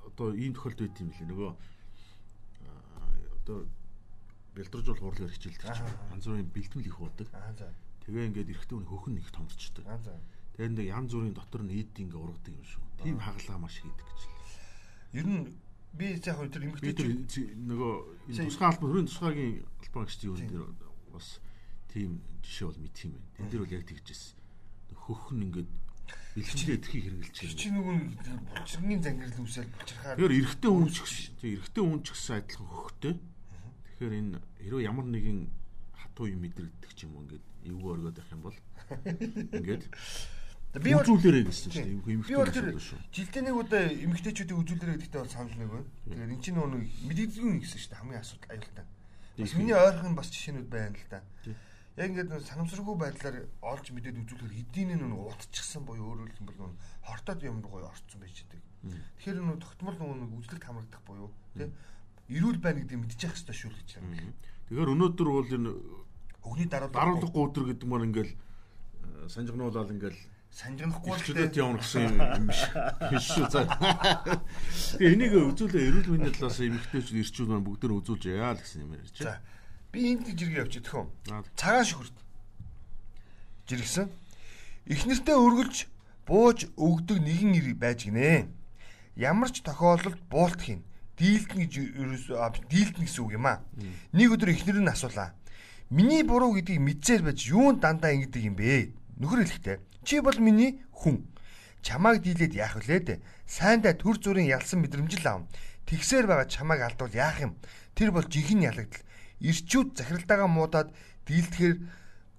одоо 0.08 0.32
ийм 0.32 0.52
тохиолдол 0.56 0.88
байт 0.88 1.00
юм 1.04 1.10
лээ. 1.12 1.28
Нөгөө 1.28 1.50
одоо 3.36 3.58
бэлдэржүүл 4.56 5.00
хурлаар 5.04 5.32
хичээлдэг 5.36 5.68
чинь 5.76 5.92
янз 6.16 6.24
бүрийн 6.26 6.48
бэлтгэл 6.50 6.88
их 6.88 6.98
уудаг. 7.00 7.28
Аа 7.36 7.52
за. 7.54 7.68
Тэгээ 8.08 8.26
ингээд 8.32 8.50
эрэгтэй 8.56 8.76
хүн 8.80 8.88
хөхн 8.88 9.16
их 9.20 9.30
томцчдаг. 9.30 9.84
Аа 9.86 10.00
за. 10.00 10.16
Тэгээд 10.56 10.72
нэг 10.80 10.86
янз 10.88 11.10
бүрийн 11.12 11.36
дотор 11.36 11.62
нь 11.62 11.72
ийд 11.76 11.92
ингээ 11.92 12.16
ургадаг 12.16 12.52
юм 12.56 12.64
шүү. 12.64 12.82
Тийм 13.04 13.18
хагалгаа 13.20 13.58
маш 13.60 13.76
хийдэг 13.84 14.06
гэж. 14.08 14.20
Ер 15.20 15.26
нь 15.28 15.44
би 15.96 16.04
яг 16.16 16.24
хөө 16.36 16.48
тэр 16.48 16.64
тэр 16.96 17.08
зи- 17.28 17.52
нөгөө 17.56 17.92
энэ 18.32 18.36
Чи- 18.36 18.48
тусгай 18.48 18.68
албан 18.72 18.88
хөрийн 18.90 19.08
тусгайгийн 19.12 19.54
албан 19.84 20.02
агчдын 20.08 20.30
үйл 20.32 20.44
дээр 20.48 20.66
бас 21.12 21.28
тийм 21.92 22.10
жишээ 22.40 22.66
бол 22.72 22.80
мэдх 22.80 23.00
юм 23.04 23.12
байна. 23.16 23.28
Тэн 23.36 23.46
дээр 23.52 23.62
бол 23.64 23.74
яг 23.76 23.84
тэгж 23.88 24.06
ирсэн. 24.12 24.36
Хөхн 24.96 25.42
ингээд 25.52 25.70
Илчилээ 26.36 26.76
эдхийг 26.76 27.04
хэрэгжилж 27.08 27.32
Тэр 27.32 27.48
байна. 27.48 27.60
чинь 27.60 27.76
нөгөө 27.80 27.96
булчиргийн 28.52 29.00
зангирал 29.02 29.40
үсэл 29.40 29.66
булчирхаар 29.72 30.16
Тэгэхээр 30.20 30.36
эрэгтэй 30.36 30.70
хүн 30.70 30.88
ч 30.92 30.96
гэсэн 31.00 31.24
эрэгтэй 31.56 31.82
хүн 31.82 32.00
ч 32.04 32.06
гэсэн 32.12 32.34
адилхан 32.36 32.68
хөхтэй. 32.76 33.14
Тэгэхээр 33.96 34.12
энэ 34.20 34.38
хэрвээ 34.60 34.88
ямар 34.92 35.06
нэгэн 35.08 35.48
хатуу 35.96 36.28
юм 36.28 36.44
мэдрэгдэх 36.44 36.92
ч 36.92 37.08
юм 37.08 37.16
уу 37.16 37.24
ингээд 37.24 37.44
эвгүй 37.64 37.90
оргоод 37.96 38.16
байх 38.20 38.28
юм 38.28 38.42
бол 38.44 38.58
ингээд 39.56 39.84
би 40.84 40.92
бол 40.92 41.08
үзүүлээрэй 41.16 41.44
гэсэн 41.48 41.72
чинь 41.72 41.92
эвгүй 41.96 42.20
тэр 42.52 42.76
шүү. 42.76 43.00
жилдээ 43.08 43.42
нэг 43.48 43.56
удаа 43.56 43.88
эмэгтэйчүүдийн 43.88 44.60
үзүүлэрээ 44.60 44.96
гэдэгтэй 45.00 45.20
бол 45.24 45.32
санал 45.32 45.56
нэг 45.56 45.70
байна. 45.72 45.88
Тэгэхээр 46.12 46.32
эн 46.36 46.42
чинь 46.44 46.56
нөгөө 46.60 46.80
мэдэгдэггүй 47.08 47.56
гэсэн 47.64 47.80
шүү 47.80 47.88
дээ 47.88 48.00
хамгийн 48.04 48.20
асуудал 48.20 48.52
аюултай. 48.52 48.86
Бас 49.40 49.52
миний 49.56 49.76
ойрхон 49.80 50.12
бас 50.12 50.28
жишээнүүд 50.28 50.68
байна 50.68 50.92
л 50.92 51.08
да. 51.08 51.20
Яг 51.96 52.08
ингээд 52.12 52.28
нөгөө 52.28 52.44
санамсаргүй 52.52 52.96
байдлаар 53.00 53.36
олж 53.64 53.86
мэдээд 53.96 54.20
үзүүлэхээр 54.20 54.60
эдийн 54.60 54.90
нь 54.92 55.00
нөгөө 55.00 55.32
утчихсан 55.32 55.88
буюу 55.88 56.12
өөрөөр 56.12 56.32
хэлбэл 56.36 56.60
нөгөө 56.60 56.76
хортоод 57.08 57.40
юм 57.48 57.64
руу 57.64 57.88
орцсон 57.88 58.20
байж 58.20 58.44
байгаа. 58.44 59.00
Тэгэхээр 59.16 59.40
нөгөө 59.40 59.64
тогтмол 59.64 59.96
нөгөө 59.96 60.36
үзлэгт 60.44 60.64
хамрагдах 60.68 61.02
буюу 61.08 61.32
тийм 61.56 61.72
эрүүл 62.30 62.58
байна 62.58 62.82
гэдгийг 62.82 63.00
мэдчих 63.02 63.32
хэвээр 63.34 63.56
шүү 63.56 63.70
л 63.70 63.78
гэж 63.80 63.90
байна. 64.00 64.34
Тэгэхээр 64.66 64.92
өнөөдөр 64.94 65.28
бол 65.30 65.50
энэ 65.50 65.70
Өгний 66.46 66.70
даруулга 66.70 67.26
өдөр 67.34 67.74
гэдэг 67.74 67.88
маань 67.90 68.06
ингээл 68.06 68.30
э, 68.30 69.26
санжигнуулаад 69.26 69.90
ингээл 69.90 70.20
санжигнахгүй 70.54 71.10
л 71.10 71.34
дээ. 71.34 71.58
явна 71.58 71.82
гэсэн 71.82 72.06
юм 72.06 72.46
биш. 72.46 72.62
Биш 73.10 73.26
шүү 73.34 73.50
за. 73.50 73.66
Тэгээ 74.94 75.10
энийг 75.10 75.34
үзүүлээ 75.34 75.86
эрүүл 75.90 76.10
мэндийн 76.14 76.36
талаас 76.38 76.62
эмэгтэйчүүд 76.62 77.18
ирчүүд 77.18 77.50
маань 77.50 77.66
бүгд 77.66 77.82
нэ 77.90 77.98
үзүүлж 77.98 78.24
яа 78.30 78.54
л 78.54 78.62
гэсэн 78.62 78.86
юм 78.86 78.94
ярьж 78.94 79.10
За. 79.18 79.24
байна. 79.26 79.42
Би 79.90 79.98
энд 80.06 80.22
нэг 80.22 80.36
жиргээ 80.38 80.62
явчих 80.62 80.86
төхөө. 80.86 81.04
Аа. 81.34 81.42
Цагаан 81.58 81.86
шүхэрт. 81.90 82.16
Жиргсэн. 83.66 84.06
Эхнэртээ 84.86 85.34
өргөлж 85.36 85.76
бууж 86.30 86.58
өгдөг 86.78 87.18
нэгэн 87.26 87.58
ир 87.58 87.66
байж 87.74 88.06
гинэ. 88.06 88.46
Ямар 89.18 89.50
ч 89.50 89.66
тохиолдолд 89.66 90.22
буулт 90.30 90.62
хийн. 90.62 90.85
Дийлдэн 91.16 91.58
гэж 91.64 91.72
ерөөсөө 91.96 92.68
дийлдэн 92.68 93.04
гэсэн 93.08 93.22
үг 93.24 93.32
юм 93.40 93.46
аа. 93.48 93.64
Нэг 94.12 94.36
өдөр 94.36 94.52
эхнэр 94.52 94.84
нь 94.84 94.92
асуулаа. 94.92 95.32
Миний 95.88 96.22
буруу 96.26 96.52
гэдгийг 96.52 96.80
мэдсээр 96.82 97.22
байж 97.24 97.48
юунд 97.48 97.80
дандаа 97.80 98.12
ингэдэг 98.12 98.42
юм 98.44 98.56
бэ? 98.58 98.92
Нөхөр 99.16 99.48
хэлэхдээ 99.48 99.76
чи 100.04 100.20
бол 100.20 100.36
миний 100.36 100.84
хүн. 100.92 101.24
Чамааг 101.80 102.20
дийлээд 102.20 102.58
яах 102.58 102.76
вүлээ 102.76 103.00
дээ? 103.00 103.18
Сайндаа 103.46 103.94
төр 103.94 104.18
зүрийн 104.18 104.50
ялсан 104.50 104.82
мэдрэмжил 104.82 105.24
аав. 105.24 105.46
Тэгсээр 105.86 106.26
байгаа 106.26 106.50
чамааг 106.50 106.80
алдвал 106.82 107.14
яах 107.14 107.38
юм? 107.40 107.52
Тэр 107.94 108.10
бол 108.10 108.26
жинхэнэ 108.26 108.74
ялагдал. 108.74 109.06
Ирчүүд 109.40 109.94
захиралдаагаа 109.94 110.50
муудаад 110.50 110.90
дийлдэхээр 111.30 111.76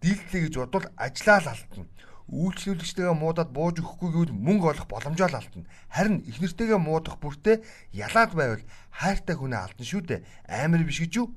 дийлдлээ 0.04 0.42
гэж 0.52 0.54
бодвол 0.60 0.88
ажлаа 1.00 1.40
л 1.40 1.52
алдна. 1.56 1.88
Үйлчлүүлэгчтэйгээ 2.28 3.16
муудаад 3.16 3.56
бууж 3.56 3.80
өгөхгүй 3.80 4.10
гэвэл 4.12 4.36
мөнгө 4.36 4.68
олох 4.76 4.88
боломжоо 4.92 5.32
л 5.32 5.40
алдна. 5.40 5.64
Харин 5.88 6.28
эхнэртэйгээ 6.28 6.76
муудах 6.76 7.16
бүртээ 7.24 7.64
ялаад 7.96 8.32
байвал 8.36 8.64
хайртай 8.92 9.36
хүнээ 9.40 9.62
алдна 9.64 9.84
шүү 9.88 10.02
дээ. 10.04 10.26
Амар 10.44 10.84
биш 10.84 11.00
гэж 11.00 11.14
юу? 11.24 11.32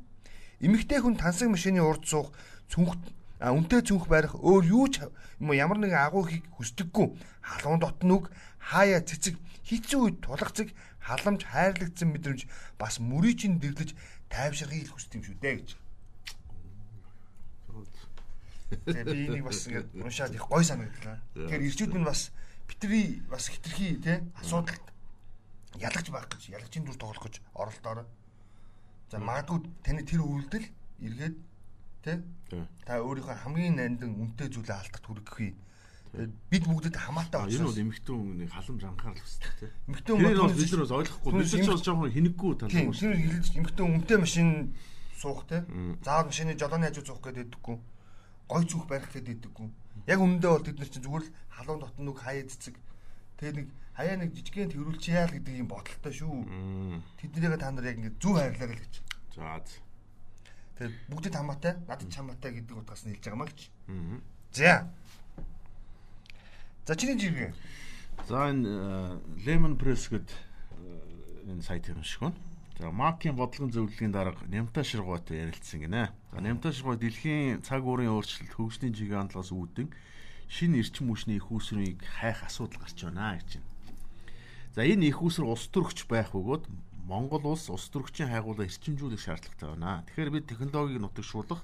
Эмэгтэй 0.59 0.99
хүн 0.99 1.15
тансаг 1.15 1.47
машины 1.47 1.79
урд 1.79 2.11
суух, 2.11 2.35
цүнх 2.67 2.99
үнтэй 3.39 3.87
цүнх 3.87 4.11
барих 4.11 4.35
өөр 4.35 4.65
юу 4.67 4.87
ч 4.91 5.07
юм 5.39 5.55
ямар 5.55 5.79
нэгэн 5.79 6.11
агуу 6.11 6.27
хийх 6.27 6.45
хүсдэггүй. 6.59 7.17
Халуун 7.41 7.81
дотн 7.81 8.11
үг, 8.11 8.29
хаяа 8.59 9.01
цэцэг, 9.01 9.41
хитцэн 9.65 10.01
үед 10.05 10.17
тулгцэг, 10.21 10.75
халамж 11.01 11.49
хайрлагдсан 11.49 12.13
мэдрэмж 12.13 12.45
бас 12.77 13.01
мөрийг 13.01 13.41
нь 13.49 13.57
дэвлэж 13.57 13.97
тайвширхийг 14.29 14.93
хүсдэг 14.93 15.23
юм 15.23 15.25
шүү 15.25 15.37
дээ 15.41 15.55
гэж. 15.57 15.80
Тэгээ 18.71 19.05
би 19.05 19.27
энийг 19.27 19.45
бас 19.51 19.67
ингээд 19.67 19.89
уншаад 19.99 20.35
их 20.35 20.47
гой 20.47 20.65
санагдлаа. 20.65 21.19
Тэгэхээр 21.35 21.67
ирчүүд 21.67 21.93
минь 21.95 22.07
бас 22.07 22.31
битри 22.71 23.19
бас 23.27 23.51
хитрхи 23.51 23.99
тий 23.99 24.19
асуудалд 24.39 24.79
ялагч 25.79 26.07
байх 26.15 26.27
гэж 26.31 26.55
ялагчийн 26.55 26.87
дүр 26.87 26.97
тоглох 26.99 27.27
гэж 27.27 27.43
оролдоорой. 27.55 28.07
За 29.11 29.19
магадгүй 29.19 29.59
таны 29.83 30.07
тэр 30.07 30.23
үйлдэл 30.23 30.67
эргээд 31.03 31.37
тий 32.07 32.17
та 32.87 33.03
өөрийнхөө 33.03 33.43
хамгийн 33.43 33.75
нандин 33.75 34.15
үнэтэй 34.15 34.49
зүйлээ 34.55 34.79
алдахт 34.79 35.07
хүргэхүй. 35.07 35.51
Тэгээд 36.11 36.33
бид 36.51 36.65
бүгдэд 36.67 36.97
хамаатай 36.99 37.39
А, 37.39 37.47
Энэ 37.47 37.71
бол 37.71 37.83
эмэгтэй 37.87 38.15
хүний 38.19 38.49
халамж 38.51 38.83
анхаарал 38.83 39.23
хүсдэг 39.23 39.51
тийм. 39.63 39.71
эмэгтэй 39.95 40.15
нь 40.15 40.23
бол 40.27 40.51
бид 40.51 40.71
нар 40.75 40.83
бас 40.83 40.95
ойлгохгүй. 40.99 41.31
Бид 41.39 41.51
ч 41.51 41.67
бас 41.71 41.83
жоохон 41.87 42.11
хинэггүй 42.11 42.53
тал 42.59 42.71
Тийм, 42.71 42.91
юм 42.91 43.31
хэлж 43.31 43.55
эмэгтэй 43.55 43.85
үнэтэй 43.87 44.19
машин 44.19 44.49
суух 45.15 45.47
те. 45.47 45.63
Заавал 46.03 46.27
машины 46.31 46.59
жолооны 46.59 46.91
хажуу 46.91 47.07
суух 47.07 47.23
гэдэг 47.23 47.47
дэггүй. 47.55 47.79
Гой 48.51 48.67
зүөх 48.67 48.91
барих 48.91 49.15
гэдэг 49.15 49.47
дэггүй. 49.47 49.71
Яг 50.11 50.19
үнэндээ 50.19 50.51
бол 50.51 50.67
тэд 50.67 50.83
нар 50.83 50.91
чинь 50.91 51.07
зүгээр 51.07 51.23
л 51.23 51.35
халуун 51.55 51.81
дотн 51.87 52.03
нүг 52.03 52.19
хаяа 52.19 52.51
цэцэг. 52.51 52.75
Тэгээ 53.39 53.55
нэг 53.63 53.67
хаяа 53.95 54.17
нэг 54.19 54.35
жижигхэн 54.35 54.75
тэрүүлчихээ 54.75 55.27
л 55.31 55.35
гэдэг 55.39 55.55
юм 55.55 55.71
бодолтой 55.71 56.11
шүү. 56.11 56.35
Тэднийгээ 57.23 57.63
та 57.63 57.71
нар 57.71 57.87
яг 57.87 58.03
ингэ 58.03 58.19
зүв 58.19 58.35
хайрлаарай 58.43 58.75
л 58.75 58.83
гэж. 58.83 58.95
За. 59.39 59.63
Тэгээ 60.83 60.99
бүгдэд 61.15 61.35
хамаатай, 61.39 61.73
надад 61.87 62.11
ч 62.11 62.15
хамаатай 62.19 62.51
гэдэг 62.59 62.75
утгаас 62.75 63.07
нь 63.07 63.15
хэлж 63.15 63.25
байгаа 63.31 63.39
маа 63.39 63.51
гэж. 63.55 63.61
За. 64.51 64.91
За 66.91 66.97
чиний 66.99 67.15
жиргээ. 67.23 67.55
За 68.27 68.51
энэ 68.51 68.67
э, 68.67 69.47
Lemon 69.47 69.79
Press 69.79 70.11
гэдэг 70.11 70.35
энэ 71.47 71.63
сайт 71.63 71.87
юм 71.87 72.03
шиг 72.03 72.27
байна. 72.27 72.50
За 72.81 72.89
Макийн 72.91 73.37
бодлогын 73.37 73.75
зөвлөлийн 73.77 74.13
дарга 74.13 74.41
Нямта 74.49 74.81
ширгуутай 74.81 75.45
ярилцсан 75.45 75.85
гинэ. 75.85 76.09
За 76.33 76.41
Нямта 76.41 76.73
ширгуу 76.73 76.97
дэлхийн 76.97 77.61
цаг 77.61 77.85
уурын 77.85 78.09
өөрчлөлт 78.09 78.57
хөгжлийн 78.57 78.97
жигантлаас 78.97 79.53
үүдэн 79.53 79.93
шинэ 80.49 80.81
эрчим 80.81 81.13
хүчний 81.13 81.37
их 81.37 81.53
үүсвэрийг 81.53 82.01
хайх 82.01 82.41
асуудал 82.49 82.81
гарч 82.81 83.05
байна 83.05 83.37
гэж 83.37 83.61
байна. 83.61 83.69
За 84.73 84.81
энэ 84.89 85.13
их 85.13 85.21
үүсвэр 85.21 85.53
улс 85.53 85.69
төрөгч 85.69 86.09
байх 86.09 86.33
бөгөөд 86.33 86.65
Монгол 87.05 87.53
улс 87.53 87.69
улс 87.69 87.85
төрөгчийн 87.93 88.33
хайгуулаа 88.33 88.65
эрчимжүүлэх 88.65 89.21
шаардлагатай 89.29 89.69
байна. 89.77 90.01
Тэгэхээр 90.09 90.33
бид 90.33 90.49
технологиг 90.49 91.05
нутагшуулах 91.05 91.61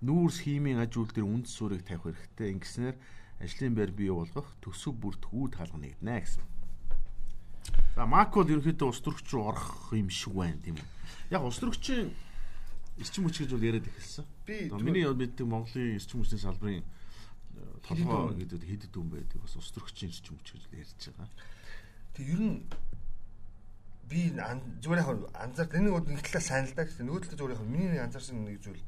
нүүрс 0.00 0.48
химийн 0.48 0.80
аж 0.80 0.96
үйлдэл 0.96 1.28
үндэс 1.28 1.52
суурийг 1.52 1.84
тавих 1.84 2.16
хэрэгтэй. 2.16 2.56
Ингэснээр 2.56 2.96
ажлын 3.44 3.76
байр 3.76 3.92
бий 3.92 4.08
болгох 4.08 4.48
төсөв 4.64 4.96
бүрдэх 4.96 5.28
үүд 5.28 5.60
хаалга 5.60 5.76
нэгднэ 5.76 6.16
гэсэн. 6.24 6.57
За 7.98 8.06
Мак 8.06 8.36
бол 8.38 8.46
ерөнхийдөө 8.46 8.92
улс 8.92 9.00
төрөгч 9.02 9.32
рүү 9.34 9.42
орох 9.50 9.90
юм 9.90 10.06
шиг 10.06 10.30
байна 10.38 10.54
тийм 10.62 10.76
үү. 10.78 10.86
Яг 11.34 11.42
улс 11.42 11.58
төрөгчийн 11.58 12.12
эрчим 13.02 13.26
хүч 13.26 13.40
гэж 13.42 13.50
бол 13.50 13.66
яриад 13.66 13.88
эхэлсэн. 13.90 14.26
Би 14.46 14.70
Миний 14.70 15.02
мэддэг 15.02 15.42
Монголын 15.42 15.98
эрчим 15.98 16.22
хүчний 16.22 16.38
салбарын 16.38 16.86
э, 16.86 17.62
толгой 17.82 18.38
гэдэг 18.38 18.62
хэд 18.62 18.82
хэдэн 18.86 19.10
байдаг. 19.10 19.42
Бас 19.42 19.58
улс 19.58 19.74
төрөгчийн 19.74 20.14
эрчим 20.14 20.38
хүч 20.38 20.46
гэж 20.54 20.64
ярьж 20.78 21.10
байгаа. 21.10 21.26
Тэг 22.14 22.26
ер 22.30 22.38
нь 22.38 22.62
би 24.06 24.30
зүгээр 24.30 25.02
яг 25.02 25.10
анзаар 25.34 25.74
энэ 25.74 25.90
нэг 25.90 26.06
нэг 26.06 26.22
талаа 26.22 26.44
сайн 26.46 26.70
л 26.70 26.78
да 26.78 26.86
гэсэн. 26.86 27.02
Нөгөө 27.02 27.34
талаа 27.34 27.50
зүгээр 27.50 27.56
яг 27.58 27.66
миний 27.66 27.98
анзаарсан 27.98 28.46
нэг 28.46 28.62
зүйл 28.62 28.78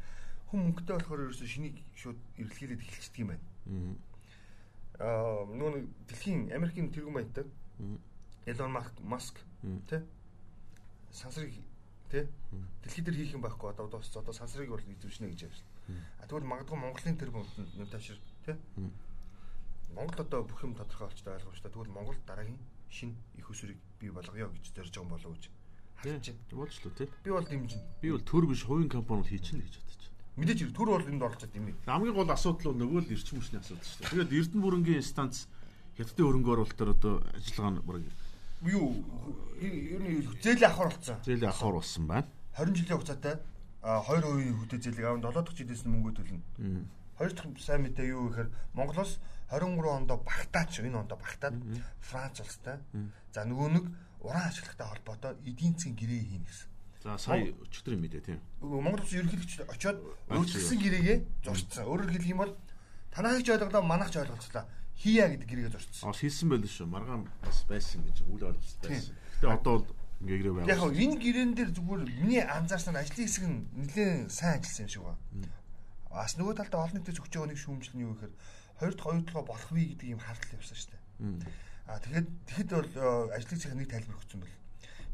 хүн 0.55 0.71
мөнгөтэй 0.71 0.95
болохоор 1.03 1.27
ерөөсөө 1.27 1.51
шинийг 1.51 1.83
шууд 1.99 2.19
эргэлхийлээд 2.39 2.79
эхэлчихдэг 2.79 3.23
юм 3.27 3.35
байна. 3.35 3.43
Аа 5.03 5.51
нөгөө 5.51 5.71
нэг 5.83 5.85
дэлхийн 6.07 6.55
Америкийн 6.55 6.95
тэргүүн 6.95 7.19
маянтай 7.19 7.51
Elon 8.47 8.73
Musk 9.05 9.37
тий 9.89 10.01
сансрыг 11.13 11.53
тий 12.11 12.27
дэлхий 12.83 13.05
дээр 13.05 13.17
хийх 13.17 13.35
юм 13.35 13.43
байхгүй 13.43 13.71
одоо 13.71 13.87
одоо 13.87 14.01
одоо 14.01 14.33
сансрыг 14.33 14.71
бол 14.71 14.81
эзэмшнэ 14.81 15.29
гэж 15.29 15.41
явсан. 15.49 15.67
А 16.19 16.27
тэгвэл 16.27 16.49
магадгүй 16.49 16.79
Монголын 16.79 17.19
тэр 17.19 17.31
бүмтэн 17.31 17.67
нэмташир 17.77 18.19
тий 18.47 18.57
Монгол 19.95 20.21
одоо 20.23 20.45
бүх 20.45 20.63
юм 20.63 20.75
тодорхой 20.75 21.09
болчтой 21.09 21.35
ойлгомжтой. 21.35 21.71
Тэгвэл 21.71 21.93
Монгол 21.93 22.17
дараагийн 22.27 22.59
шин 22.89 23.17
их 23.37 23.51
усрыг 23.51 23.77
бий 24.01 24.11
болгоё 24.11 24.49
гэж 24.49 24.73
зорж 24.75 24.95
байгаа 24.95 25.03
юм 25.03 25.11
болов 25.11 25.27
уу 25.27 25.35
гэж 25.35 25.51
харж 26.01 26.27
байна. 26.31 26.41
Болчлоо 26.51 26.93
тий. 26.95 27.09
Би 27.25 27.31
бол 27.31 27.45
дэмжин. 27.45 27.81
Би 28.01 28.11
бол 28.11 28.23
төр 28.23 28.47
биш 28.47 28.63
хувийн 28.65 28.89
компаниуд 28.89 29.29
хийчихнэ 29.29 29.67
гэж 29.67 29.75
бодож 29.77 30.03
байна. 30.07 30.39
Мэдээж 30.41 30.61
төр 30.73 30.89
бол 30.95 31.05
энд 31.11 31.23
оролцоод 31.23 31.55
юм. 31.55 31.75
Хамгийн 31.85 32.15
гол 32.15 32.31
асуудал 32.31 32.73
бол 32.73 32.81
нөгөө 32.87 33.01
л 33.03 33.13
эрчим 33.13 33.39
хүчний 33.43 33.61
асуудал 33.61 33.85
шүү 33.85 33.99
дээ. 33.99 34.11
Тэгээд 34.11 34.35
Эрдэнэ 34.39 34.63
бүрэнгийн 34.63 35.05
станц 35.05 35.47
хятадын 35.99 36.27
хөрөнгө 36.27 36.51
оруулалтаар 36.55 36.91
одоо 36.95 37.15
ажиллагаа 37.35 37.73
нь 37.75 37.83
бараг 37.85 38.05
Юу 38.63 39.05
ер 39.61 40.03
нь 40.03 40.27
зээлийн 40.43 40.71
авахар 40.71 40.93
болсон. 40.93 41.17
зээлийн 41.25 41.49
авахар 41.49 41.73
болсон 41.81 42.07
байна. 42.07 42.29
20 42.57 42.77
жилийн 42.77 42.99
хугацаатай 43.01 43.35
а 43.83 44.05
2% 44.05 44.53
хөдөө 44.61 44.79
зээлийг 44.81 45.07
аван 45.07 45.23
7 45.25 45.33
дахь 45.45 45.57
жилээс 45.57 45.83
нь 45.85 45.93
мөнгө 45.93 46.13
төлнө. 46.21 46.45
Хоёр 47.17 47.33
дахь 47.33 47.49
сайн 47.61 47.83
мэдээ 47.89 48.13
юу 48.13 48.29
гэхээр 48.29 48.49
Монголоос 48.77 49.17
23 49.49 49.89
ондоо 49.89 50.19
багтаач 50.21 50.81
энэ 50.85 51.01
ондоо 51.01 51.17
багтаад 51.17 51.57
Франц 52.01 52.41
улстай. 52.41 52.77
За 53.33 53.45
нөгөө 53.49 53.69
нэг 53.73 53.85
уран 54.21 54.45
ашиглагтай 54.49 54.87
холбоотой 54.87 55.33
эдийн 55.49 55.73
засгийн 55.75 55.97
гэрээ 55.97 56.21
хийнэ 56.29 56.45
гэсэн. 56.45 56.69
За 57.01 57.17
сая 57.17 57.49
өчтөр 57.65 57.97
мэдээ 57.97 58.21
тийм. 58.21 58.41
Монгол 58.61 59.01
улсын 59.01 59.25
ерөнхийлөгч 59.25 59.65
очоод 59.73 59.99
өөрчлөсөн 60.29 60.79
гэрээгээ 60.85 61.19
зурцсан. 61.45 61.89
Өөрөөр 61.89 62.13
хэлэх 62.13 62.29
юм 62.29 62.45
бол 62.45 62.53
танаагч 63.09 63.49
ойлголоо 63.49 63.81
манаач 63.81 64.15
ойлголцлоо. 64.21 64.69
Хийя 65.01 65.33
гэдэг 65.33 65.49
гэрээгээ 65.49 65.73
зурцсан. 65.73 66.05
Аа 66.05 66.13
хийсэн 66.13 66.49
байл 66.53 66.69
шүү. 66.69 66.87
Маргаан 66.93 67.25
бас 67.41 67.65
байсан 67.65 68.05
гэж 68.05 68.21
үл 68.29 68.53
ойлголт 68.53 68.85
байсан. 68.85 69.17
Гэтэ 69.41 69.49
одоо 69.49 69.75
бол 69.81 69.89
ингээ 70.21 70.39
гэрээ 70.45 70.55
байгаа. 70.61 70.77
Яг 70.77 70.93
энэ 70.93 71.17
гэрээн 71.25 71.53
дээр 71.57 71.71
зүгээр 71.73 72.03
миний 72.21 72.45
анзаарсан 72.45 73.01
ажлын 73.01 73.25
хэсэг 73.25 73.45
нь 73.49 73.65
нэлээд 73.81 74.29
сайн 74.29 74.61
ажилласан 74.61 74.85
юм 74.85 74.93
шиг 74.93 75.05
байна. 75.09 75.21
Бас 76.13 76.37
нөгөө 76.37 76.55
талдаа 76.61 76.85
олон 76.85 76.97
нийтэд 77.01 77.17
зөвч 77.17 77.33
байгаа 77.33 77.49
нэг 77.49 77.61
шүүмжил 77.65 77.97
нь 77.97 78.05
юу 78.05 78.13
гэхээр 78.13 78.35
хоёр 78.77 78.93
дахь 78.93 79.09
оюутлага 79.09 79.49
болох 79.49 79.71
вэ 79.73 79.83
гэдэг 79.89 80.09
юм 80.13 80.21
хардтал 80.21 80.57
явсан 80.61 80.77
шүү 80.77 80.91
дээ. 80.93 81.03
А 81.89 81.99
тэгэхэд 82.05 82.29
тэгэхэд 82.45 82.71
бол 82.77 82.93
э, 82.93 83.09
ажлын 83.41 83.61
цэг 83.61 83.73
нэг 83.73 83.89
тайлбар 83.89 84.21
өгсөн 84.21 84.41
бэл. 84.45 84.61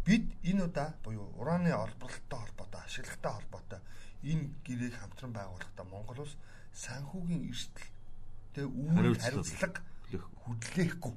Бид 0.02 0.24
энэ 0.42 0.66
удаа 0.66 0.98
буюу 1.06 1.30
ураны 1.38 1.70
олборлолттой 1.70 2.38
холбоотой, 2.42 2.80
ашиглагтай 2.82 3.32
холбоотой 3.38 3.80
энэ 4.26 4.50
гэрээг 4.66 4.94
хамтран 4.98 5.32
байгуулахдаа 5.34 5.86
Монгол 5.86 6.26
улс 6.26 6.34
санхүүгийн 6.74 7.46
эрсдэлтэй 8.56 8.64
үүрэг 8.64 9.20
хариуцлага 9.20 9.80
хөдлөхгүй. 10.46 11.14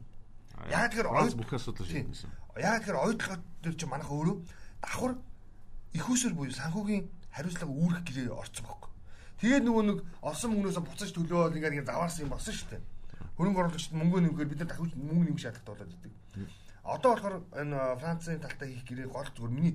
Яг 0.70 0.92
тэр 0.92 1.08
ойд 1.08 1.36
бүх 1.40 1.54
асуудал 1.56 1.88
шийдсэн. 1.88 2.30
Яг 2.60 2.84
тэр 2.84 3.00
ойдлогод 3.00 3.44
дээр 3.64 3.76
чи 3.80 3.86
манайх 3.88 4.12
өөрөө 4.12 4.36
давхар 4.84 5.16
их 5.96 6.10
усэр 6.10 6.34
буюу 6.36 6.52
санхүүгийн 6.52 7.08
хариуцлага 7.32 7.72
үүрэх 7.72 8.04
гэрээ 8.04 8.36
орцсон 8.36 8.66
байхгүй. 8.68 8.92
Тэгээд 9.40 9.64
нөгөө 9.64 9.84
нэг 9.88 10.00
олсон 10.20 10.52
мөнгнөөсөө 10.52 10.84
буцаж 10.84 11.10
төлөөл 11.16 11.56
ингээд 11.56 11.88
заваарсан 11.88 12.28
юм 12.28 12.34
болсон 12.36 12.54
шүү 12.54 12.70
дээ. 12.76 12.84
Хөрөнгө 13.40 13.60
оруулагчид 13.64 13.96
мөнгө 13.96 14.20
нэмэхээр 14.20 14.52
бид 14.52 14.60
нар 14.60 14.70
дахиж 14.76 14.94
мөнгө 15.00 15.26
нэмэх 15.32 15.40
шаардлагатай 15.40 15.72
болоод 15.80 15.96
идэг. 15.96 16.14
Одоо 16.84 17.10
болохоор 17.16 17.36
энэ 17.56 17.78
Францын 18.04 18.44
талтай 18.44 18.68
хийх 18.68 18.84
гэрээ 18.84 19.08
гол 19.08 19.32
зүгээр 19.32 19.56
миний 19.56 19.74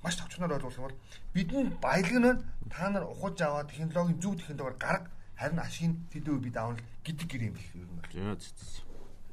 маш 0.00 0.16
товчноор 0.16 0.56
юм 0.56 0.72
бол 0.80 0.96
бидний 1.36 1.68
баялаг 1.76 2.16
нь 2.16 2.40
та 2.72 2.88
нар 2.88 3.04
ухаж 3.04 3.36
аваад 3.44 3.68
технологийн 3.68 4.16
зөв 4.16 4.40
технологиор 4.40 4.80
гарга 4.80 5.10
харин 5.36 5.58
ашиг 5.58 5.96
тэдөө 6.12 6.36
бид 6.40 6.56
аавал 6.56 6.80
гэдэг 7.04 7.26
гэрээ 7.28 7.48
юм 7.50 7.56
биш 7.56 7.68
юу 7.74 7.86
юм 7.86 7.98
бол. 7.98 8.38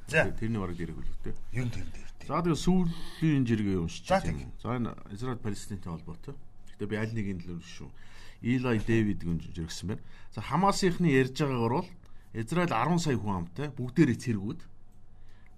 За 0.09 0.31
тэрний 0.33 0.59
бараг 0.59 0.77
дээрх 0.77 0.97
үлдээ. 0.97 1.35
Ер 1.53 1.65
нь 1.65 1.73
тэр 1.73 1.85
дээр. 1.85 2.09
За 2.25 2.41
тэгээ 2.41 2.63
сүүлийн 2.65 3.45
жиргээ 3.45 3.77
уншиж 3.77 4.09
байна. 4.09 4.49
За 4.57 4.73
энэ 4.73 4.91
Израиль 5.13 5.37
Палестинтэй 5.37 5.91
холбоотой. 5.91 6.33
Гэтэ 6.73 6.89
би 6.89 6.95
аль 6.97 7.13
нэгийг 7.13 7.45
л 7.45 7.61
шүү. 7.61 7.89
Илай 8.41 8.79
Дэвид 8.81 9.21
гүн 9.21 9.37
жиргсэн 9.37 9.93
байна. 9.93 10.03
За 10.33 10.41
Хамасынхны 10.41 11.13
ярьж 11.13 11.37
байгаагаар 11.37 11.85
бол 11.85 11.89
Израиль 12.33 12.73
10 12.73 12.97
сая 12.97 13.17
хүн 13.17 13.45
амтай 13.45 13.67
бүгдээрээ 13.69 14.17
цэргүүд. 14.17 14.61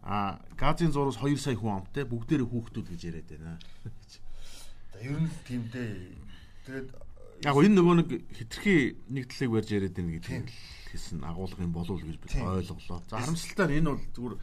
А 0.04 0.42
Газын 0.60 0.92
зураас 0.92 1.16
2 1.22 1.38
сая 1.38 1.56
хүн 1.56 1.84
амтай 1.84 2.04
бүгдээрээ 2.04 2.48
хүүхдүүд 2.52 2.88
гэж 2.92 3.02
яриад 3.08 3.30
байна. 3.32 3.60
За 4.92 5.00
ер 5.00 5.20
нь 5.20 5.32
тиймдээ 5.48 6.12
тэгээд 6.66 6.88
яг 7.42 7.56
энэ 7.58 7.74
нөгөө 7.74 7.96
нэг 7.98 8.10
хитрхи 8.38 8.76
нэг 9.10 9.26
талыг 9.34 9.50
барьж 9.50 9.70
яриад 9.74 9.98
байна 9.98 10.14
гэдэг 10.14 10.46
хэлсэн 10.94 11.26
агуулга 11.26 11.66
юм 11.66 11.74
болов 11.74 11.98
уу 11.98 12.06
гэж 12.06 12.18
би 12.22 12.30
ойлголоо. 12.38 13.02
За 13.10 13.18
харамсалтай 13.18 13.82
энэ 13.82 13.90
бол 13.90 14.06
зүгээр 14.14 14.36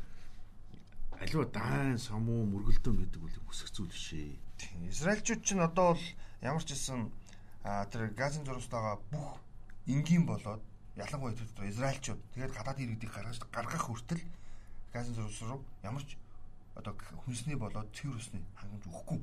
аливаа 1.22 1.46
даан 1.46 1.98
самуу 1.98 2.42
мөргөлдөн 2.50 2.96
гэдэг 3.06 3.22
үл 3.22 3.38
хүсэх 3.46 3.70
зүйл 3.70 3.94
шээ. 3.94 4.34
Тийм. 4.58 4.90
Израильчууд 4.90 5.42
ч 5.46 5.54
одоо 5.54 5.94
бол 5.94 6.04
ямар 6.42 6.62
ч 6.66 6.74
хэлсэн 6.74 7.06
тэр 7.62 8.02
газын 8.18 8.42
зурстайгаа 8.42 8.98
бүх 9.14 9.38
энгийн 9.86 10.26
болоод 10.26 10.62
ялангуяа 10.98 11.38
тэр 11.38 11.70
Израильчууд 11.70 12.20
тэгээд 12.34 12.54
гадаад 12.54 12.82
иргэдийг 12.82 13.14
гаргаж 13.14 13.38
гаргах 13.54 13.86
хүртэл 13.86 14.22
газын 14.90 15.14
зурс 15.14 15.38
руу 15.46 15.62
ямар 15.86 16.02
ч 16.02 16.18
одоо 16.74 16.94
хүнсний 17.26 17.54
болоод 17.54 17.90
цэвэр 17.94 18.18
усны 18.18 18.42
хангамж 18.58 18.84
өгөхгүй 18.90 19.20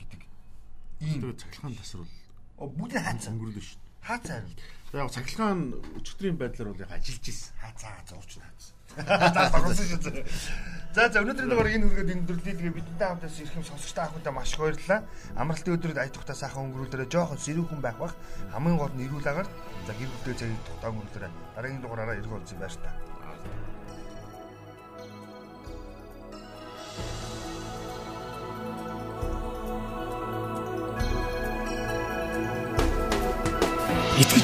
гэдэг 0.00 0.20
ийм 1.00 1.36
цахилгаан 1.36 1.76
тасрал 1.76 2.08
бүгд 2.58 2.98
хаацаа 2.98 3.30
өнгөрлөө 3.34 3.62
шүү. 3.62 3.78
Хаацаа. 4.02 4.42
За 4.90 4.98
яг 5.04 5.12
цахилгаан 5.14 5.60
өчтөрийн 6.00 6.38
байдлаар 6.40 6.72
бол 6.72 6.82
яг 6.82 6.90
ажиллаж 6.90 7.24
ирсэн. 7.28 7.54
Хаацаа 7.62 8.02
зурч 8.08 8.32
хаацаа. 8.40 8.78
За. 10.94 11.06
За 11.12 11.20
өнөөдрийн 11.22 11.50
дугаар 11.52 11.70
энэ 11.70 11.86
хүргээд 11.86 12.12
энэ 12.16 12.24
өдрөлийг 12.24 12.74
бидэнтэй 12.74 13.06
хамтаас 13.06 13.38
ирэх 13.38 13.54
юм 13.54 13.68
сонсогчтой 13.68 14.04
ахынтай 14.08 14.32
маш 14.32 14.50
их 14.56 14.58
баярлалаа. 14.58 15.04
Амралтын 15.36 15.76
өдрөд 15.76 15.98
аж 16.00 16.10
тухтай 16.10 16.34
сайхан 16.34 16.72
өнгөрүүлээрэ 16.72 17.12
жоохон 17.12 17.38
сэрүүхэн 17.38 17.80
байх 17.84 17.98
бах. 18.00 18.16
Хамгийн 18.50 18.80
гол 18.80 18.94
нь 18.96 19.04
эрүүл 19.06 19.28
агаар. 19.28 19.48
За 19.86 19.92
гэр 19.94 20.10
бүлтэй 20.10 20.34
цагийг 20.34 20.62
тухтай 20.66 20.90
өнгөрүүлээрэ. 20.90 21.30
Дараагийн 21.54 21.82
дугаараараа 21.84 22.18
ирэх 22.18 22.32
болцсон 22.32 22.58
байж 22.58 22.74
та. 22.80 22.90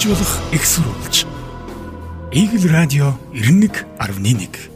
Болох 0.05 0.39
их 0.53 0.67
сурвалж. 0.67 1.27
Игэл 2.33 2.71
радио 2.71 3.15
91.1 3.33 4.74